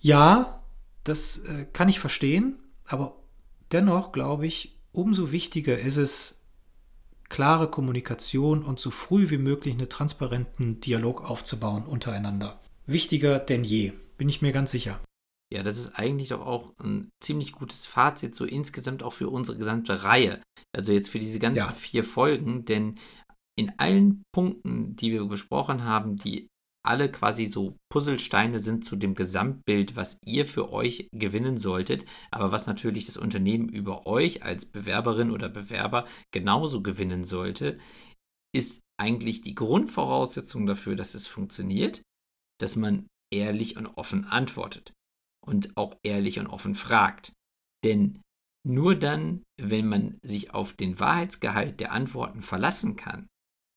Ja, 0.00 0.57
das 1.08 1.38
äh, 1.38 1.66
kann 1.72 1.88
ich 1.88 2.00
verstehen, 2.00 2.58
aber 2.84 3.16
dennoch 3.72 4.12
glaube 4.12 4.46
ich, 4.46 4.78
umso 4.92 5.32
wichtiger 5.32 5.78
ist 5.78 5.96
es, 5.96 6.38
klare 7.28 7.70
Kommunikation 7.70 8.62
und 8.62 8.80
so 8.80 8.90
früh 8.90 9.30
wie 9.30 9.38
möglich 9.38 9.74
einen 9.74 9.88
transparenten 9.88 10.80
Dialog 10.80 11.28
aufzubauen 11.28 11.84
untereinander. 11.84 12.58
Wichtiger 12.86 13.38
denn 13.38 13.64
je, 13.64 13.92
bin 14.16 14.28
ich 14.28 14.40
mir 14.40 14.52
ganz 14.52 14.70
sicher. 14.70 15.00
Ja, 15.52 15.62
das 15.62 15.78
ist 15.78 15.98
eigentlich 15.98 16.28
doch 16.28 16.44
auch 16.44 16.72
ein 16.78 17.10
ziemlich 17.20 17.52
gutes 17.52 17.86
Fazit, 17.86 18.34
so 18.34 18.44
insgesamt 18.44 19.02
auch 19.02 19.14
für 19.14 19.30
unsere 19.30 19.56
gesamte 19.56 20.02
Reihe. 20.04 20.42
Also 20.74 20.92
jetzt 20.92 21.08
für 21.08 21.18
diese 21.18 21.38
ganzen 21.38 21.68
ja. 21.68 21.72
vier 21.72 22.04
Folgen, 22.04 22.64
denn 22.64 22.96
in 23.56 23.72
allen 23.78 24.22
Punkten, 24.32 24.94
die 24.96 25.10
wir 25.10 25.24
besprochen 25.24 25.84
haben, 25.84 26.16
die 26.16 26.48
alle 26.84 27.10
quasi 27.10 27.46
so 27.46 27.76
Puzzlesteine 27.90 28.60
sind 28.60 28.84
zu 28.84 28.96
dem 28.96 29.14
Gesamtbild, 29.14 29.96
was 29.96 30.18
ihr 30.24 30.46
für 30.46 30.72
euch 30.72 31.08
gewinnen 31.12 31.58
solltet, 31.58 32.04
aber 32.30 32.52
was 32.52 32.66
natürlich 32.66 33.06
das 33.06 33.16
Unternehmen 33.16 33.68
über 33.68 34.06
euch 34.06 34.42
als 34.42 34.64
Bewerberin 34.64 35.30
oder 35.30 35.48
Bewerber 35.48 36.06
genauso 36.32 36.82
gewinnen 36.82 37.24
sollte, 37.24 37.78
ist 38.54 38.80
eigentlich 39.00 39.42
die 39.42 39.54
Grundvoraussetzung 39.54 40.66
dafür, 40.66 40.96
dass 40.96 41.14
es 41.14 41.26
funktioniert, 41.26 42.02
dass 42.60 42.76
man 42.76 43.06
ehrlich 43.32 43.76
und 43.76 43.86
offen 43.86 44.24
antwortet 44.24 44.92
und 45.44 45.76
auch 45.76 45.94
ehrlich 46.02 46.38
und 46.38 46.46
offen 46.46 46.74
fragt. 46.74 47.32
Denn 47.84 48.20
nur 48.66 48.96
dann, 48.96 49.44
wenn 49.60 49.86
man 49.86 50.18
sich 50.22 50.52
auf 50.52 50.72
den 50.72 50.98
Wahrheitsgehalt 50.98 51.80
der 51.80 51.92
Antworten 51.92 52.42
verlassen 52.42 52.96
kann, 52.96 53.28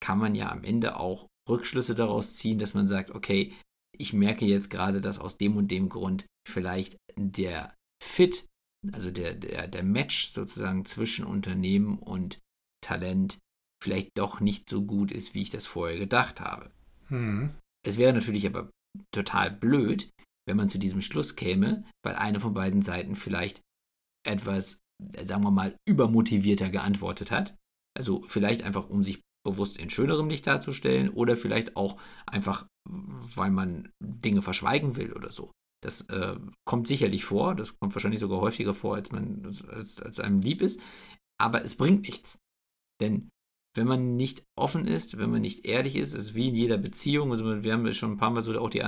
kann 0.04 0.18
man 0.18 0.34
ja 0.34 0.52
am 0.52 0.64
Ende 0.64 0.98
auch 0.98 1.28
Rückschlüsse 1.50 1.96
daraus 1.96 2.36
ziehen, 2.36 2.60
dass 2.60 2.74
man 2.74 2.88
sagt, 2.88 3.12
okay, 3.12 3.54
ich 3.98 4.14
merke 4.14 4.46
jetzt 4.46 4.70
gerade, 4.70 5.02
dass 5.02 5.20
aus 5.20 5.38
dem 5.38 5.58
und 5.58 5.70
dem 5.70 5.90
Grund 5.90 6.26
vielleicht 6.48 6.98
der 7.18 7.76
Fit, 8.04 8.48
also 8.92 9.12
der, 9.12 9.36
der, 9.36 9.68
der 9.68 9.84
Match 9.84 10.32
sozusagen 10.32 10.86
zwischen 10.86 11.26
Unternehmen 11.26 12.00
und 12.00 12.40
Talent 12.84 13.38
vielleicht 13.84 14.18
doch 14.18 14.40
nicht 14.40 14.70
so 14.70 14.84
gut 14.84 15.12
ist, 15.12 15.34
wie 15.34 15.42
ich 15.42 15.50
das 15.50 15.66
vorher 15.66 15.98
gedacht 15.98 16.40
habe. 16.42 16.72
Hm. 17.08 17.56
Es 17.86 17.98
wäre 17.98 18.14
natürlich 18.14 18.46
aber 18.46 18.70
total 19.14 19.52
blöd, 19.52 20.10
wenn 20.48 20.58
man 20.58 20.70
zu 20.70 20.78
diesem 20.78 21.02
Schluss 21.02 21.36
käme, 21.36 21.84
weil 22.04 22.16
eine 22.16 22.40
von 22.40 22.54
beiden 22.54 22.82
Seiten 22.82 23.16
vielleicht 23.16 23.62
etwas, 24.26 24.80
sagen 25.00 25.44
wir 25.44 25.52
mal, 25.52 25.76
übermotivierter 25.88 26.70
geantwortet 26.70 27.32
hat. 27.32 27.56
Also 27.98 28.22
vielleicht 28.24 28.64
einfach, 28.64 28.90
um 28.90 29.04
sich 29.04 29.22
bewusst 29.46 29.78
in 29.78 29.90
schönerem 29.90 30.30
Licht 30.30 30.48
darzustellen 30.48 31.10
oder 31.10 31.36
vielleicht 31.36 31.76
auch 31.76 32.00
einfach, 32.26 32.68
weil 32.88 33.52
man 33.52 33.92
Dinge 34.00 34.42
verschweigen 34.42 34.98
will 34.98 35.14
oder 35.14 35.32
so. 35.32 35.52
Das 35.84 36.02
äh, 36.10 36.36
kommt 36.66 36.88
sicherlich 36.88 37.26
vor, 37.26 37.56
das 37.56 37.74
kommt 37.80 37.96
wahrscheinlich 37.96 38.20
sogar 38.20 38.40
häufiger 38.40 38.74
vor, 38.74 38.96
als 38.96 39.12
man 39.12 39.44
als, 39.70 40.00
als 40.00 40.20
einem 40.20 40.42
lieb 40.42 40.62
ist, 40.62 40.80
aber 41.40 41.64
es 41.64 41.76
bringt 41.76 42.04
nichts. 42.04 42.38
Denn 43.02 43.30
wenn 43.76 43.88
man 43.88 44.16
nicht 44.18 44.44
offen 44.58 44.86
ist, 44.86 45.18
wenn 45.18 45.32
man 45.32 45.42
nicht 45.42 45.66
ehrlich 45.66 45.96
ist, 45.96 46.14
ist 46.14 46.36
wie 46.36 46.50
in 46.50 46.56
jeder 46.56 46.78
Beziehung. 46.78 47.32
Also 47.32 47.64
wir 47.64 47.74
haben 47.74 47.92
schon 47.94 48.12
ein 48.12 48.18
paar 48.18 48.30
Mal 48.30 48.42
so 48.42 48.58
auch 48.60 48.70
die, 48.70 48.84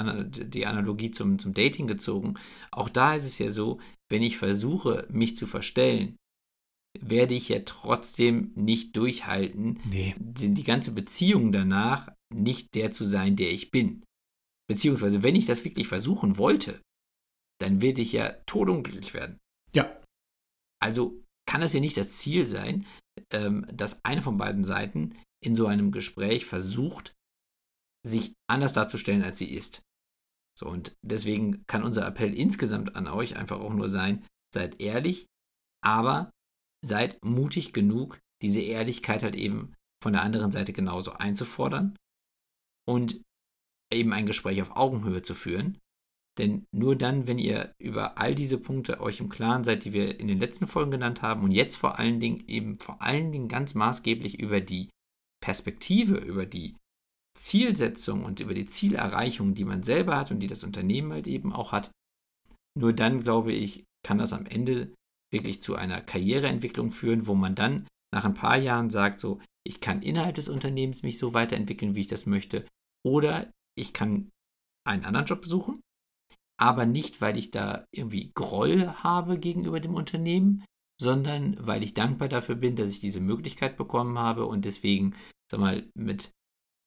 die 0.50 0.66
Analogie 0.66 1.10
zum, 1.12 1.40
zum 1.40 1.54
Dating 1.54 1.88
gezogen. 1.88 2.36
Auch 2.70 2.90
da 2.90 3.16
ist 3.16 3.26
es 3.26 3.40
ja 3.40 3.50
so, 3.50 3.80
wenn 4.10 4.22
ich 4.22 4.38
versuche, 4.38 5.08
mich 5.10 5.38
zu 5.38 5.48
verstellen, 5.48 6.18
werde 7.00 7.34
ich 7.34 7.50
ja 7.50 7.60
trotzdem 7.66 8.52
nicht 8.56 8.96
durchhalten, 8.96 9.80
nee. 9.90 10.16
die, 10.18 10.54
die 10.54 10.64
ganze 10.64 10.92
Beziehung 10.92 11.52
danach 11.52 12.10
nicht 12.34 12.76
der 12.76 12.92
zu 12.92 13.06
sein, 13.06 13.36
der 13.36 13.52
ich 13.52 13.72
bin. 13.72 14.04
Beziehungsweise, 14.68 15.24
wenn 15.24 15.36
ich 15.36 15.46
das 15.46 15.66
wirklich 15.66 15.88
versuchen 15.88 16.38
wollte, 16.38 16.82
dann 17.60 17.82
werde 17.82 18.02
ich 18.02 18.12
ja 18.12 18.32
todunglücklich 18.46 19.14
werden. 19.14 19.40
Ja. 19.74 20.00
Also 20.82 21.24
kann 21.48 21.62
es 21.62 21.74
ja 21.74 21.80
nicht 21.80 21.98
das 21.98 22.18
Ziel 22.18 22.48
sein, 22.48 22.86
ähm, 23.32 23.66
dass 23.72 24.04
eine 24.06 24.22
von 24.22 24.38
beiden 24.38 24.64
Seiten 24.64 25.16
in 25.44 25.56
so 25.56 25.68
einem 25.68 25.92
Gespräch 25.92 26.46
versucht, 26.46 27.14
sich 28.06 28.34
anders 28.50 28.74
darzustellen, 28.74 29.24
als 29.24 29.38
sie 29.38 29.52
ist. 29.52 29.82
So, 30.58 30.68
und 30.68 30.96
deswegen 31.02 31.66
kann 31.66 31.84
unser 31.84 32.06
Appell 32.06 32.34
insgesamt 32.34 32.96
an 32.96 33.08
euch 33.08 33.36
einfach 33.36 33.60
auch 33.60 33.74
nur 33.74 33.90
sein, 33.90 34.26
seid 34.54 34.82
ehrlich, 34.82 35.26
aber 35.84 36.32
seid 36.84 37.24
mutig 37.24 37.74
genug, 37.74 38.20
diese 38.42 38.62
Ehrlichkeit 38.62 39.24
halt 39.24 39.36
eben 39.36 39.74
von 40.02 40.14
der 40.14 40.24
anderen 40.24 40.52
Seite 40.52 40.74
genauso 40.74 41.14
einzufordern 41.14 41.96
und 42.88 43.22
eben 43.92 44.12
ein 44.12 44.26
Gespräch 44.26 44.62
auf 44.62 44.76
Augenhöhe 44.76 45.22
zu 45.22 45.34
führen. 45.34 45.78
Denn 46.40 46.66
nur 46.74 46.96
dann, 46.96 47.28
wenn 47.28 47.38
ihr 47.38 47.74
über 47.78 48.18
all 48.18 48.34
diese 48.34 48.58
Punkte 48.58 49.00
euch 49.00 49.20
im 49.20 49.30
Klaren 49.30 49.64
seid, 49.64 49.86
die 49.86 49.94
wir 49.94 50.20
in 50.20 50.28
den 50.28 50.40
letzten 50.40 50.66
Folgen 50.66 50.92
genannt 50.92 51.22
haben 51.22 51.44
und 51.44 51.52
jetzt 51.52 51.76
vor 51.76 52.00
allen 52.00 52.20
Dingen 52.20 52.44
eben 52.48 52.80
vor 52.80 53.02
allen 53.02 53.32
Dingen 53.32 53.48
ganz 53.48 53.76
maßgeblich 53.76 54.40
über 54.40 54.60
die 54.60 54.90
Perspektive, 55.42 56.16
über 56.16 56.46
die 56.46 56.76
Zielsetzung 57.38 58.26
und 58.26 58.40
über 58.40 58.54
die 58.54 58.66
Zielerreichung, 58.66 59.54
die 59.54 59.66
man 59.66 59.84
selber 59.84 60.18
hat 60.18 60.32
und 60.32 60.40
die 60.40 60.48
das 60.48 60.64
Unternehmen 60.64 61.14
halt 61.14 61.28
eben 61.28 61.54
auch 61.54 61.72
hat, 61.72 61.92
nur 62.76 62.94
dann, 62.94 63.24
glaube 63.24 63.54
ich, 63.54 63.86
kann 64.04 64.18
das 64.18 64.34
am 64.34 64.46
Ende 64.46 64.94
wirklich 65.34 65.60
zu 65.60 65.76
einer 65.76 66.00
Karriereentwicklung 66.00 66.92
führen, 66.92 67.28
wo 67.28 67.36
man 67.36 67.56
dann 67.56 67.88
nach 68.14 68.24
ein 68.24 68.36
paar 68.36 68.58
Jahren 68.58 68.90
sagt, 68.90 69.20
so, 69.20 69.42
ich 69.66 69.82
kann 69.82 70.02
innerhalb 70.02 70.36
des 70.36 70.48
Unternehmens 70.48 71.04
mich 71.04 71.18
so 71.18 71.34
weiterentwickeln, 71.34 71.96
wie 71.96 72.02
ich 72.02 72.08
das 72.08 72.26
möchte, 72.26 72.66
oder 73.06 73.52
ich 73.76 73.92
kann 73.92 74.30
einen 74.86 75.04
anderen 75.04 75.26
Job 75.26 75.42
besuchen, 75.42 75.82
aber 76.58 76.86
nicht, 76.86 77.22
weil 77.22 77.38
ich 77.38 77.52
da 77.52 77.86
irgendwie 77.92 78.32
Groll 78.36 78.88
habe 78.88 79.40
gegenüber 79.40 79.80
dem 79.80 79.96
Unternehmen, 79.96 80.64
sondern 81.02 81.58
weil 81.60 81.84
ich 81.84 81.94
dankbar 81.94 82.30
dafür 82.30 82.56
bin, 82.56 82.76
dass 82.76 82.90
ich 82.90 83.00
diese 83.00 83.20
Möglichkeit 83.20 83.78
bekommen 83.78 84.20
habe 84.20 84.46
und 84.46 84.64
deswegen, 84.66 85.16
sag 85.50 85.60
mal, 85.60 85.88
mit, 85.96 86.32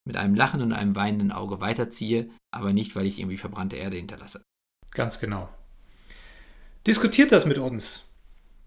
mit 0.06 0.16
einem 0.16 0.34
Lachen 0.34 0.62
und 0.62 0.72
einem 0.72 0.94
weinenden 0.94 1.32
Auge 1.32 1.60
weiterziehe, 1.60 2.30
aber 2.52 2.72
nicht, 2.72 2.94
weil 2.94 3.06
ich 3.06 3.18
irgendwie 3.18 3.36
verbrannte 3.36 3.76
Erde 3.76 3.96
hinterlasse. 3.96 4.42
Ganz 4.92 5.18
genau. 5.18 5.48
Diskutiert 6.86 7.32
das 7.32 7.46
mit 7.46 7.58
uns. 7.58 8.06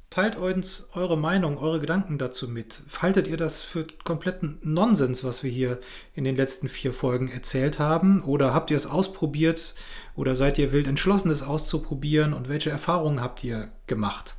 Teilt 0.10 0.38
uns 0.38 0.89
eure 0.93 1.19
Meinung, 1.19 1.60
eure 1.60 1.80
Gedanken 1.80 2.17
dazu 2.17 2.48
mit. 2.48 2.82
Haltet 3.00 3.28
ihr 3.28 3.38
das 3.38 3.62
für 3.62 3.86
kompletten 4.04 4.58
Nonsens, 4.63 5.24
was 5.24 5.43
wir 5.43 5.52
hier 5.52 5.80
in 6.15 6.24
den 6.24 6.36
letzten 6.36 6.67
vier 6.67 6.93
Folgen 6.93 7.28
erzählt 7.30 7.78
haben? 7.78 8.24
Oder 8.24 8.52
habt 8.52 8.72
ihr 8.72 8.78
es 8.78 8.88
ausprobiert? 8.88 9.76
Oder 10.15 10.36
seid 10.36 10.58
ihr 10.58 10.72
wild 10.72 10.88
entschlossen, 10.88 11.30
es 11.30 11.43
auszuprobieren? 11.43 12.34
Und 12.34 12.50
welche 12.50 12.72
Erfahrungen 12.72 13.22
habt 13.22 13.43
ihr 13.43 13.72
gemacht? 13.86 14.36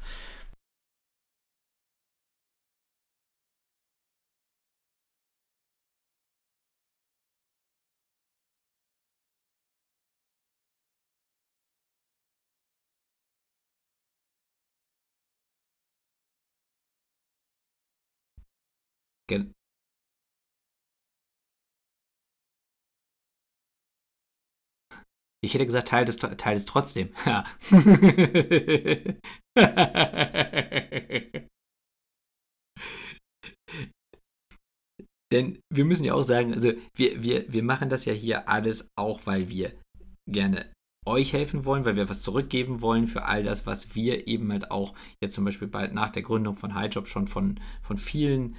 Gen 19.31 19.55
ich 25.43 25.55
hätte 25.55 25.65
gesagt, 25.65 25.89
teilt 25.89 26.09
es, 26.09 26.17
teilt 26.17 26.59
es 26.59 26.67
trotzdem. 26.67 27.11
Ja. 27.27 27.45
Denn 35.33 35.61
wir 35.73 35.85
müssen 35.85 36.05
ja 36.05 36.15
auch 36.15 36.23
sagen, 36.23 36.55
also 36.55 36.73
wir, 36.95 37.23
wir, 37.23 37.53
wir 37.53 37.63
machen 37.63 37.89
das 37.89 38.05
ja 38.05 38.13
hier 38.13 38.49
alles 38.49 38.91
auch, 38.97 39.27
weil 39.27 39.49
wir 39.49 39.73
gerne 40.29 40.73
euch 41.07 41.33
helfen 41.33 41.65
wollen, 41.65 41.85
weil 41.85 41.97
wir 41.97 42.09
was 42.09 42.23
zurückgeben 42.23 42.81
wollen 42.81 43.07
für 43.07 43.25
all 43.25 43.43
das, 43.43 43.67
was 43.67 43.95
wir 43.95 44.29
eben 44.29 44.51
halt 44.53 44.71
auch 44.71 44.95
jetzt 45.23 45.35
zum 45.35 45.45
Beispiel 45.45 45.69
bald 45.69 45.95
nach 45.95 46.11
der 46.11 46.23
Gründung 46.23 46.57
von 46.57 46.75
Highjob 46.75 47.07
schon 47.07 47.27
von, 47.27 47.61
von 47.83 47.97
vielen 47.97 48.57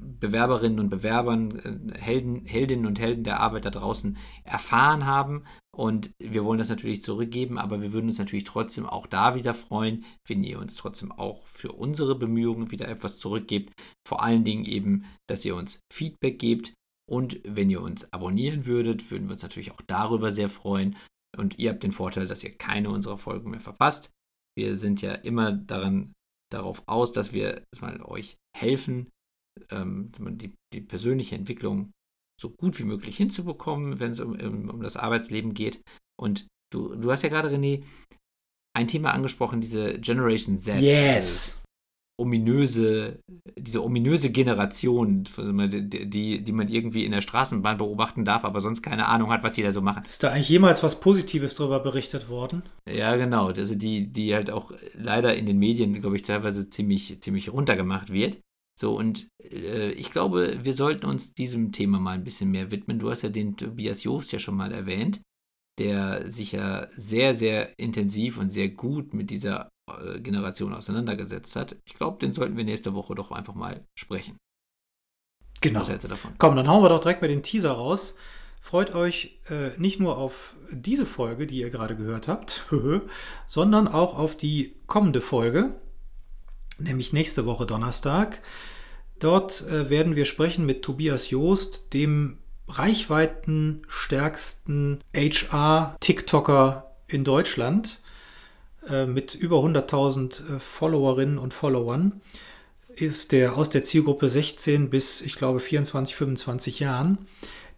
Bewerberinnen 0.00 0.80
und 0.80 0.88
Bewerbern, 0.88 1.92
äh, 1.94 1.98
Helden, 1.98 2.44
Heldinnen 2.46 2.86
und 2.86 2.98
Helden 2.98 3.24
der 3.24 3.40
Arbeit 3.40 3.64
da 3.64 3.70
draußen 3.70 4.16
erfahren 4.44 5.06
haben. 5.06 5.44
Und 5.74 6.10
wir 6.18 6.44
wollen 6.44 6.58
das 6.58 6.68
natürlich 6.68 7.02
zurückgeben, 7.02 7.56
aber 7.56 7.80
wir 7.80 7.92
würden 7.92 8.08
uns 8.08 8.18
natürlich 8.18 8.44
trotzdem 8.44 8.86
auch 8.86 9.06
da 9.06 9.34
wieder 9.34 9.54
freuen, 9.54 10.04
wenn 10.26 10.44
ihr 10.44 10.58
uns 10.58 10.74
trotzdem 10.74 11.12
auch 11.12 11.46
für 11.46 11.72
unsere 11.72 12.16
Bemühungen 12.16 12.70
wieder 12.70 12.88
etwas 12.88 13.18
zurückgebt. 13.18 13.72
Vor 14.06 14.22
allen 14.22 14.44
Dingen 14.44 14.64
eben, 14.64 15.04
dass 15.28 15.44
ihr 15.44 15.54
uns 15.54 15.80
Feedback 15.92 16.38
gebt. 16.38 16.74
Und 17.08 17.40
wenn 17.44 17.70
ihr 17.70 17.82
uns 17.82 18.12
abonnieren 18.12 18.66
würdet, 18.66 19.10
würden 19.10 19.28
wir 19.28 19.32
uns 19.32 19.42
natürlich 19.42 19.72
auch 19.72 19.82
darüber 19.86 20.30
sehr 20.30 20.48
freuen. 20.48 20.96
Und 21.36 21.58
ihr 21.58 21.70
habt 21.70 21.82
den 21.82 21.92
Vorteil, 21.92 22.26
dass 22.26 22.44
ihr 22.44 22.56
keine 22.56 22.90
unserer 22.90 23.18
Folgen 23.18 23.50
mehr 23.50 23.60
verpasst. 23.60 24.10
Wir 24.56 24.76
sind 24.76 25.00
ja 25.00 25.12
immer 25.12 25.52
daran, 25.52 26.12
darauf 26.52 26.82
aus, 26.86 27.12
dass 27.12 27.32
wir 27.32 27.62
mal 27.80 28.02
euch 28.02 28.36
helfen, 28.56 29.08
ähm, 29.70 30.12
die, 30.18 30.52
die 30.72 30.80
persönliche 30.80 31.36
Entwicklung 31.36 31.92
so 32.40 32.50
gut 32.50 32.78
wie 32.78 32.84
möglich 32.84 33.16
hinzubekommen, 33.16 34.00
wenn 34.00 34.12
es 34.12 34.20
um, 34.20 34.32
um, 34.32 34.70
um 34.70 34.82
das 34.82 34.96
Arbeitsleben 34.96 35.54
geht. 35.54 35.82
Und 36.18 36.46
du, 36.72 36.94
du 36.94 37.10
hast 37.10 37.22
ja 37.22 37.28
gerade, 37.28 37.50
René, 37.50 37.84
ein 38.76 38.88
Thema 38.88 39.12
angesprochen, 39.12 39.60
diese 39.60 39.98
Generation 40.00 40.56
Z. 40.56 40.80
Yes! 40.80 41.60
ominöse, 42.20 43.18
diese 43.56 43.82
ominöse 43.82 44.30
Generation, 44.30 45.24
die, 45.38 46.10
die, 46.10 46.44
die 46.44 46.52
man 46.52 46.68
irgendwie 46.68 47.06
in 47.06 47.12
der 47.12 47.22
Straßenbahn 47.22 47.78
beobachten 47.78 48.26
darf, 48.26 48.44
aber 48.44 48.60
sonst 48.60 48.82
keine 48.82 49.06
Ahnung 49.06 49.30
hat, 49.30 49.42
was 49.42 49.54
die 49.54 49.62
da 49.62 49.72
so 49.72 49.80
machen. 49.80 50.04
Ist 50.04 50.22
da 50.22 50.30
eigentlich 50.30 50.50
jemals 50.50 50.82
was 50.82 51.00
Positives 51.00 51.54
darüber 51.54 51.80
berichtet 51.80 52.28
worden? 52.28 52.62
Ja, 52.86 53.16
genau. 53.16 53.46
Also 53.46 53.74
die, 53.74 54.12
die 54.12 54.34
halt 54.34 54.50
auch 54.50 54.72
leider 54.92 55.34
in 55.34 55.46
den 55.46 55.58
Medien, 55.58 55.98
glaube 55.98 56.16
ich, 56.16 56.22
teilweise 56.22 56.68
ziemlich, 56.68 57.22
ziemlich 57.22 57.50
runtergemacht 57.52 58.12
wird. 58.12 58.38
So, 58.80 58.96
und 58.96 59.28
äh, 59.42 59.90
ich 59.90 60.10
glaube, 60.10 60.58
wir 60.62 60.72
sollten 60.72 61.04
uns 61.04 61.34
diesem 61.34 61.70
Thema 61.70 62.00
mal 62.00 62.12
ein 62.12 62.24
bisschen 62.24 62.50
mehr 62.50 62.70
widmen. 62.70 62.98
Du 62.98 63.10
hast 63.10 63.20
ja 63.20 63.28
den 63.28 63.58
Tobias 63.58 64.04
Joost 64.04 64.32
ja 64.32 64.38
schon 64.38 64.56
mal 64.56 64.72
erwähnt, 64.72 65.20
der 65.78 66.30
sich 66.30 66.52
ja 66.52 66.88
sehr, 66.96 67.34
sehr 67.34 67.78
intensiv 67.78 68.38
und 68.38 68.48
sehr 68.48 68.70
gut 68.70 69.12
mit 69.12 69.28
dieser 69.28 69.68
äh, 69.86 70.18
Generation 70.20 70.72
auseinandergesetzt 70.72 71.56
hat. 71.56 71.76
Ich 71.84 71.92
glaube, 71.92 72.20
den 72.20 72.32
sollten 72.32 72.56
wir 72.56 72.64
nächste 72.64 72.94
Woche 72.94 73.14
doch 73.14 73.32
einfach 73.32 73.54
mal 73.54 73.84
sprechen. 73.94 74.38
Genau. 75.60 75.80
Was 75.80 75.90
hältst 75.90 76.04
du 76.04 76.08
davon? 76.08 76.32
Komm, 76.38 76.56
dann 76.56 76.66
hauen 76.66 76.82
wir 76.82 76.88
doch 76.88 77.00
direkt 77.00 77.20
mal 77.20 77.28
den 77.28 77.42
Teaser 77.42 77.72
raus. 77.72 78.16
Freut 78.62 78.94
euch 78.94 79.40
äh, 79.50 79.78
nicht 79.78 80.00
nur 80.00 80.16
auf 80.16 80.54
diese 80.72 81.04
Folge, 81.04 81.46
die 81.46 81.58
ihr 81.58 81.68
gerade 81.68 81.96
gehört 81.96 82.28
habt, 82.28 82.66
sondern 83.46 83.88
auch 83.88 84.18
auf 84.18 84.38
die 84.38 84.74
kommende 84.86 85.20
Folge 85.20 85.74
nämlich 86.80 87.12
nächste 87.12 87.46
Woche 87.46 87.66
Donnerstag. 87.66 88.40
Dort 89.18 89.66
äh, 89.68 89.90
werden 89.90 90.14
wir 90.16 90.24
sprechen 90.24 90.64
mit 90.66 90.82
Tobias 90.82 91.30
Joost, 91.30 91.92
dem 91.92 92.38
reichweitenstärksten 92.68 95.04
HR-TikToker 95.14 96.90
in 97.08 97.24
Deutschland 97.24 98.00
äh, 98.88 99.04
mit 99.06 99.34
über 99.34 99.58
100.000 99.58 100.56
äh, 100.56 100.58
Followerinnen 100.58 101.38
und 101.38 101.52
Followern. 101.52 102.22
Ist 102.94 103.32
der 103.32 103.56
aus 103.56 103.68
der 103.70 103.82
Zielgruppe 103.82 104.28
16 104.28 104.90
bis, 104.90 105.20
ich 105.20 105.34
glaube, 105.36 105.60
24, 105.60 106.16
25 106.16 106.80
Jahren. 106.80 107.18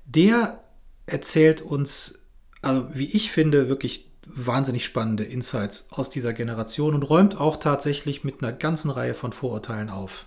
Der 0.05 0.63
erzählt 1.07 1.61
uns, 1.61 2.21
also 2.61 2.87
wie 2.93 3.07
ich 3.07 3.33
finde, 3.33 3.69
wirklich 3.69 4.12
wahnsinnig 4.35 4.85
spannende 4.85 5.25
Insights 5.25 5.87
aus 5.91 6.11
dieser 6.11 6.33
Generation 6.33 6.95
und 6.95 7.09
räumt 7.09 7.41
auch 7.41 7.57
tatsächlich 7.57 8.25
mit 8.25 8.43
einer 8.43 8.53
ganzen 8.53 8.91
Reihe 8.91 9.15
von 9.15 9.33
Vorurteilen 9.33 9.91
auf. 9.91 10.27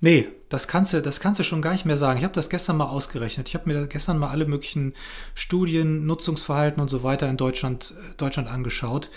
Nee, 0.00 0.28
das 0.48 0.68
kannst 0.68 0.92
du, 0.92 1.00
das 1.00 1.20
kannst 1.20 1.40
du 1.40 1.44
schon 1.44 1.62
gar 1.62 1.72
nicht 1.72 1.86
mehr 1.86 1.96
sagen. 1.96 2.18
Ich 2.18 2.24
habe 2.24 2.34
das 2.34 2.50
gestern 2.50 2.76
mal 2.76 2.86
ausgerechnet. 2.86 3.48
Ich 3.48 3.54
habe 3.54 3.72
mir 3.72 3.86
gestern 3.86 4.18
mal 4.18 4.28
alle 4.28 4.46
möglichen 4.46 4.94
Studien, 5.34 6.06
Nutzungsverhalten 6.06 6.80
und 6.80 6.88
so 6.88 7.02
weiter 7.02 7.28
in 7.28 7.36
Deutschland, 7.36 7.94
Deutschland 8.18 8.48
angeschaut. 8.48 9.10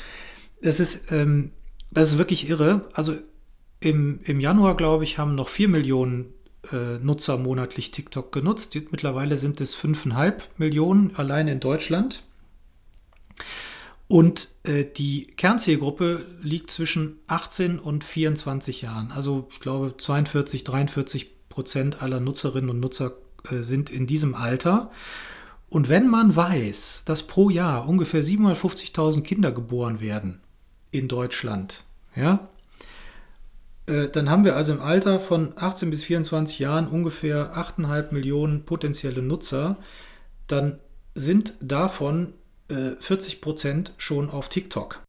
Das 0.62 0.80
ist, 0.80 1.12
ähm, 1.12 1.52
das 1.92 2.14
ist 2.14 2.18
wirklich 2.18 2.50
irre. 2.50 2.90
Also 2.94 3.14
im, 3.82 4.22
im 4.24 4.40
Januar, 4.40 4.76
glaube 4.76 5.04
ich, 5.04 5.18
haben 5.18 5.36
noch 5.36 5.50
4 5.50 5.68
Millionen 5.68 6.34
äh, 6.72 6.98
Nutzer 7.00 7.38
monatlich 7.38 7.92
TikTok 7.92 8.32
genutzt. 8.32 8.76
Mittlerweile 8.92 9.38
sind 9.38 9.62
es 9.62 9.76
5,5 9.76 10.34
Millionen 10.58 11.16
allein 11.16 11.48
in 11.48 11.60
Deutschland. 11.60 12.24
Und 14.10 14.50
äh, 14.64 14.86
die 14.86 15.28
Kernzielgruppe 15.38 16.26
liegt 16.42 16.72
zwischen 16.72 17.20
18 17.28 17.78
und 17.78 18.04
24 18.04 18.82
Jahren. 18.82 19.12
Also 19.12 19.48
ich 19.52 19.60
glaube 19.60 19.94
42, 19.96 20.64
43 20.64 21.48
Prozent 21.48 22.02
aller 22.02 22.20
Nutzerinnen 22.20 22.72
und 22.72 22.80
Nutzer 22.80 23.14
äh, 23.50 23.58
sind 23.58 23.92
in 23.92 24.08
diesem 24.08 24.34
Alter. 24.34 24.90
Und 25.70 25.90
wenn 25.90 26.08
man 26.08 26.36
weiß, 26.36 27.04
dass 27.06 27.22
pro 27.22 27.52
Jahr 27.52 27.88
ungefähr 27.88 28.24
750.000 28.24 29.22
Kinder 29.22 29.52
geboren 29.52 30.02
werden 30.02 30.40
in 30.90 31.08
Deutschland, 31.08 31.84
ja, 32.16 32.50
äh, 33.86 34.10
dann 34.10 34.28
haben 34.32 34.44
wir 34.44 34.56
also 34.56 34.74
im 34.74 34.82
Alter 34.82 35.20
von 35.20 35.54
18 35.56 35.92
bis 35.92 36.04
24 36.04 36.58
Jahren 36.58 36.88
ungefähr 36.88 37.56
8,5 37.56 38.12
Millionen 38.12 38.66
potenzielle 38.66 39.22
Nutzer. 39.22 39.78
Dann 40.48 40.80
sind 41.14 41.54
davon 41.62 42.34
40 42.70 43.34
äh, 43.34 43.38
Prozent 43.38 43.94
schon 43.98 44.30
auf 44.30 44.50
TikTok. 44.50 45.04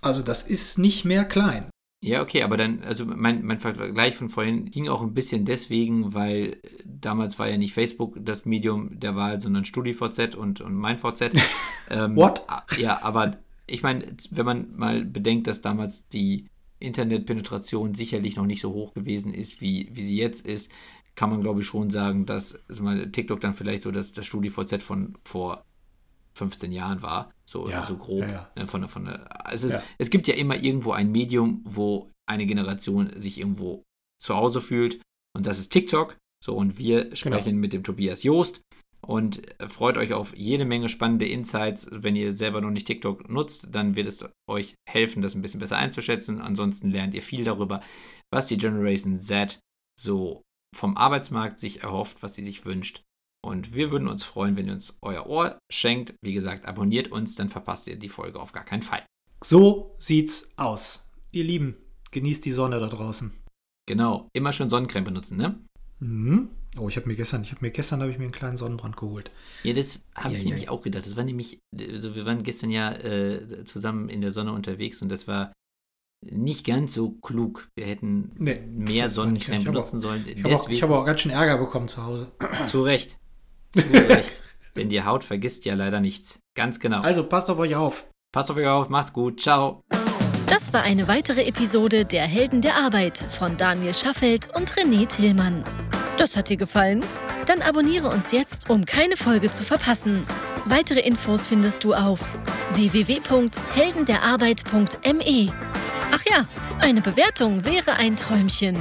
Also 0.00 0.22
das 0.22 0.42
ist 0.42 0.78
nicht 0.78 1.04
mehr 1.04 1.24
klein. 1.24 1.70
Ja, 2.04 2.22
okay, 2.22 2.42
aber 2.42 2.56
dann, 2.56 2.84
also 2.84 3.06
mein, 3.06 3.44
mein 3.44 3.58
Vergleich 3.58 4.14
von 4.14 4.28
vorhin 4.28 4.70
ging 4.70 4.88
auch 4.88 5.02
ein 5.02 5.14
bisschen 5.14 5.44
deswegen, 5.44 6.14
weil 6.14 6.60
damals 6.84 7.38
war 7.38 7.48
ja 7.48 7.56
nicht 7.56 7.72
Facebook 7.72 8.16
das 8.20 8.44
Medium 8.44 9.00
der 9.00 9.16
Wahl, 9.16 9.40
sondern 9.40 9.64
StudiVZ 9.64 10.34
und, 10.36 10.60
und 10.60 10.74
MeinVZ. 10.74 11.30
ähm, 11.90 12.14
What? 12.14 12.44
Ja, 12.78 13.02
aber 13.02 13.38
ich 13.66 13.82
meine, 13.82 14.16
wenn 14.30 14.46
man 14.46 14.76
mal 14.76 15.04
bedenkt, 15.04 15.46
dass 15.46 15.62
damals 15.62 16.06
die 16.08 16.48
Internetpenetration 16.78 17.94
sicherlich 17.94 18.36
noch 18.36 18.46
nicht 18.46 18.60
so 18.60 18.72
hoch 18.72 18.92
gewesen 18.92 19.32
ist, 19.32 19.60
wie, 19.60 19.88
wie 19.92 20.02
sie 20.02 20.18
jetzt 20.18 20.46
ist, 20.46 20.70
kann 21.14 21.30
man 21.30 21.40
glaube 21.40 21.60
ich 21.60 21.66
schon 21.66 21.90
sagen, 21.90 22.26
dass 22.26 22.60
also 22.68 23.06
TikTok 23.06 23.40
dann 23.40 23.54
vielleicht 23.54 23.82
so 23.82 23.90
das, 23.90 24.12
das 24.12 24.26
StudiVZ 24.26 24.82
von 24.82 25.16
vor 25.24 25.64
15 26.36 26.70
Jahren 26.70 27.02
war, 27.02 27.32
so, 27.48 27.68
ja, 27.68 27.86
so 27.86 27.96
grob. 27.96 28.20
Ja, 28.20 28.30
ja. 28.30 28.50
Ne, 28.56 28.66
von, 28.66 28.86
von, 28.88 29.06
es, 29.50 29.64
ist, 29.64 29.80
es 29.98 30.10
gibt 30.10 30.26
ja 30.26 30.34
immer 30.34 30.56
irgendwo 30.56 30.92
ein 30.92 31.10
Medium, 31.10 31.62
wo 31.64 32.12
eine 32.28 32.46
Generation 32.46 33.18
sich 33.18 33.38
irgendwo 33.38 33.84
zu 34.22 34.36
Hause 34.36 34.60
fühlt 34.60 35.00
und 35.34 35.46
das 35.46 35.58
ist 35.58 35.70
TikTok. 35.70 36.16
So, 36.44 36.54
und 36.54 36.78
wir 36.78 37.04
genau. 37.04 37.16
sprechen 37.16 37.44
genau. 37.44 37.60
mit 37.60 37.72
dem 37.72 37.84
Tobias 37.84 38.22
Joost 38.22 38.60
und 39.00 39.42
freut 39.66 39.96
euch 39.96 40.12
auf 40.12 40.36
jede 40.36 40.64
Menge 40.64 40.88
spannende 40.88 41.26
Insights. 41.26 41.88
Wenn 41.90 42.16
ihr 42.16 42.32
selber 42.32 42.60
noch 42.60 42.70
nicht 42.70 42.86
TikTok 42.86 43.30
nutzt, 43.30 43.68
dann 43.70 43.96
wird 43.96 44.06
es 44.06 44.24
euch 44.48 44.74
helfen, 44.88 45.22
das 45.22 45.34
ein 45.34 45.40
bisschen 45.40 45.60
besser 45.60 45.78
einzuschätzen. 45.78 46.40
Ansonsten 46.40 46.90
lernt 46.90 47.14
ihr 47.14 47.22
viel 47.22 47.44
darüber, 47.44 47.80
was 48.30 48.46
die 48.46 48.58
Generation 48.58 49.16
Z 49.16 49.60
so 49.98 50.42
vom 50.74 50.96
Arbeitsmarkt 50.96 51.58
sich 51.58 51.82
erhofft, 51.82 52.22
was 52.22 52.34
sie 52.34 52.44
sich 52.44 52.66
wünscht 52.66 53.02
und 53.46 53.74
wir 53.74 53.92
würden 53.92 54.08
uns 54.08 54.24
freuen, 54.24 54.56
wenn 54.56 54.66
ihr 54.66 54.72
uns 54.72 54.96
euer 55.02 55.26
Ohr 55.26 55.58
schenkt. 55.70 56.14
Wie 56.20 56.34
gesagt, 56.34 56.66
abonniert 56.66 57.12
uns, 57.12 57.36
dann 57.36 57.48
verpasst 57.48 57.86
ihr 57.86 57.96
die 57.96 58.08
Folge 58.08 58.40
auf 58.40 58.52
gar 58.52 58.64
keinen 58.64 58.82
Fall. 58.82 59.06
So 59.42 59.94
sieht's 59.98 60.50
aus. 60.56 61.08
Ihr 61.30 61.44
Lieben, 61.44 61.76
genießt 62.10 62.44
die 62.44 62.50
Sonne 62.50 62.80
da 62.80 62.88
draußen. 62.88 63.32
Genau, 63.88 64.28
immer 64.32 64.50
schön 64.50 64.68
Sonnencreme 64.68 65.04
benutzen, 65.04 65.36
ne? 65.36 65.60
Mhm. 66.00 66.50
Oh, 66.78 66.88
ich 66.88 66.96
habe 66.96 67.06
mir 67.06 67.14
gestern, 67.14 67.42
ich 67.42 67.52
habe 67.52 67.64
mir 67.64 67.70
gestern 67.70 68.00
habe 68.00 68.10
ich 68.10 68.18
mir 68.18 68.24
einen 68.24 68.32
kleinen 68.32 68.56
Sonnenbrand 68.56 68.96
geholt. 68.96 69.30
Ja, 69.62 69.72
das 69.72 70.00
habe 70.14 70.34
ja, 70.34 70.38
ich 70.38 70.42
ja, 70.42 70.48
nämlich 70.48 70.64
ja. 70.64 70.70
auch 70.70 70.82
gedacht. 70.82 71.06
Das 71.06 71.16
war 71.16 71.24
nämlich, 71.24 71.60
also 71.78 72.14
wir 72.14 72.26
waren 72.26 72.42
gestern 72.42 72.70
ja 72.70 72.92
äh, 72.92 73.64
zusammen 73.64 74.08
in 74.08 74.20
der 74.20 74.32
Sonne 74.32 74.52
unterwegs 74.52 75.00
und 75.00 75.08
das 75.08 75.28
war 75.28 75.52
nicht 76.22 76.66
ganz 76.66 76.94
so 76.94 77.12
klug. 77.12 77.68
Wir 77.76 77.86
hätten 77.86 78.32
nee, 78.36 78.58
mehr 78.58 79.08
Sonnencreme 79.08 79.64
benutzen 79.64 79.98
auch, 79.98 80.02
sollen. 80.02 80.24
Ich 80.26 80.42
habe 80.42 80.56
auch, 80.56 80.68
hab 80.68 80.90
auch 80.90 81.06
ganz 81.06 81.20
schön 81.20 81.30
Ärger 81.30 81.58
bekommen 81.58 81.88
zu 81.88 82.04
Hause. 82.04 82.32
Zu 82.66 82.82
Recht. 82.82 83.18
Zurecht. 83.72 84.40
Denn 84.76 84.88
die 84.88 85.02
Haut 85.02 85.24
vergisst 85.24 85.64
ja 85.64 85.74
leider 85.74 86.00
nichts. 86.00 86.40
Ganz 86.54 86.78
genau. 86.80 87.00
Also 87.00 87.24
passt 87.24 87.48
auf 87.50 87.58
euch 87.58 87.74
auf. 87.76 88.06
Passt 88.32 88.50
auf 88.50 88.58
euch 88.58 88.66
auf, 88.66 88.88
macht's 88.88 89.12
gut. 89.12 89.40
Ciao. 89.40 89.82
Das 90.46 90.72
war 90.72 90.82
eine 90.82 91.06
weitere 91.08 91.44
Episode 91.44 92.04
der 92.04 92.26
Helden 92.26 92.60
der 92.60 92.76
Arbeit 92.76 93.18
von 93.18 93.56
Daniel 93.56 93.94
Schaffelt 93.94 94.48
und 94.54 94.72
René 94.72 95.06
Tillmann. 95.06 95.64
Das 96.18 96.36
hat 96.36 96.50
dir 96.50 96.56
gefallen? 96.56 97.04
Dann 97.46 97.62
abonniere 97.62 98.08
uns 98.08 98.32
jetzt, 98.32 98.70
um 98.70 98.84
keine 98.84 99.16
Folge 99.16 99.52
zu 99.52 99.62
verpassen. 99.64 100.26
Weitere 100.66 101.00
Infos 101.00 101.46
findest 101.46 101.82
du 101.84 101.94
auf 101.94 102.20
www.heldenderarbeit.me. 102.74 105.52
Ach 106.12 106.22
ja, 106.30 106.46
eine 106.80 107.00
Bewertung 107.00 107.64
wäre 107.64 107.94
ein 107.94 108.16
Träumchen. 108.16 108.76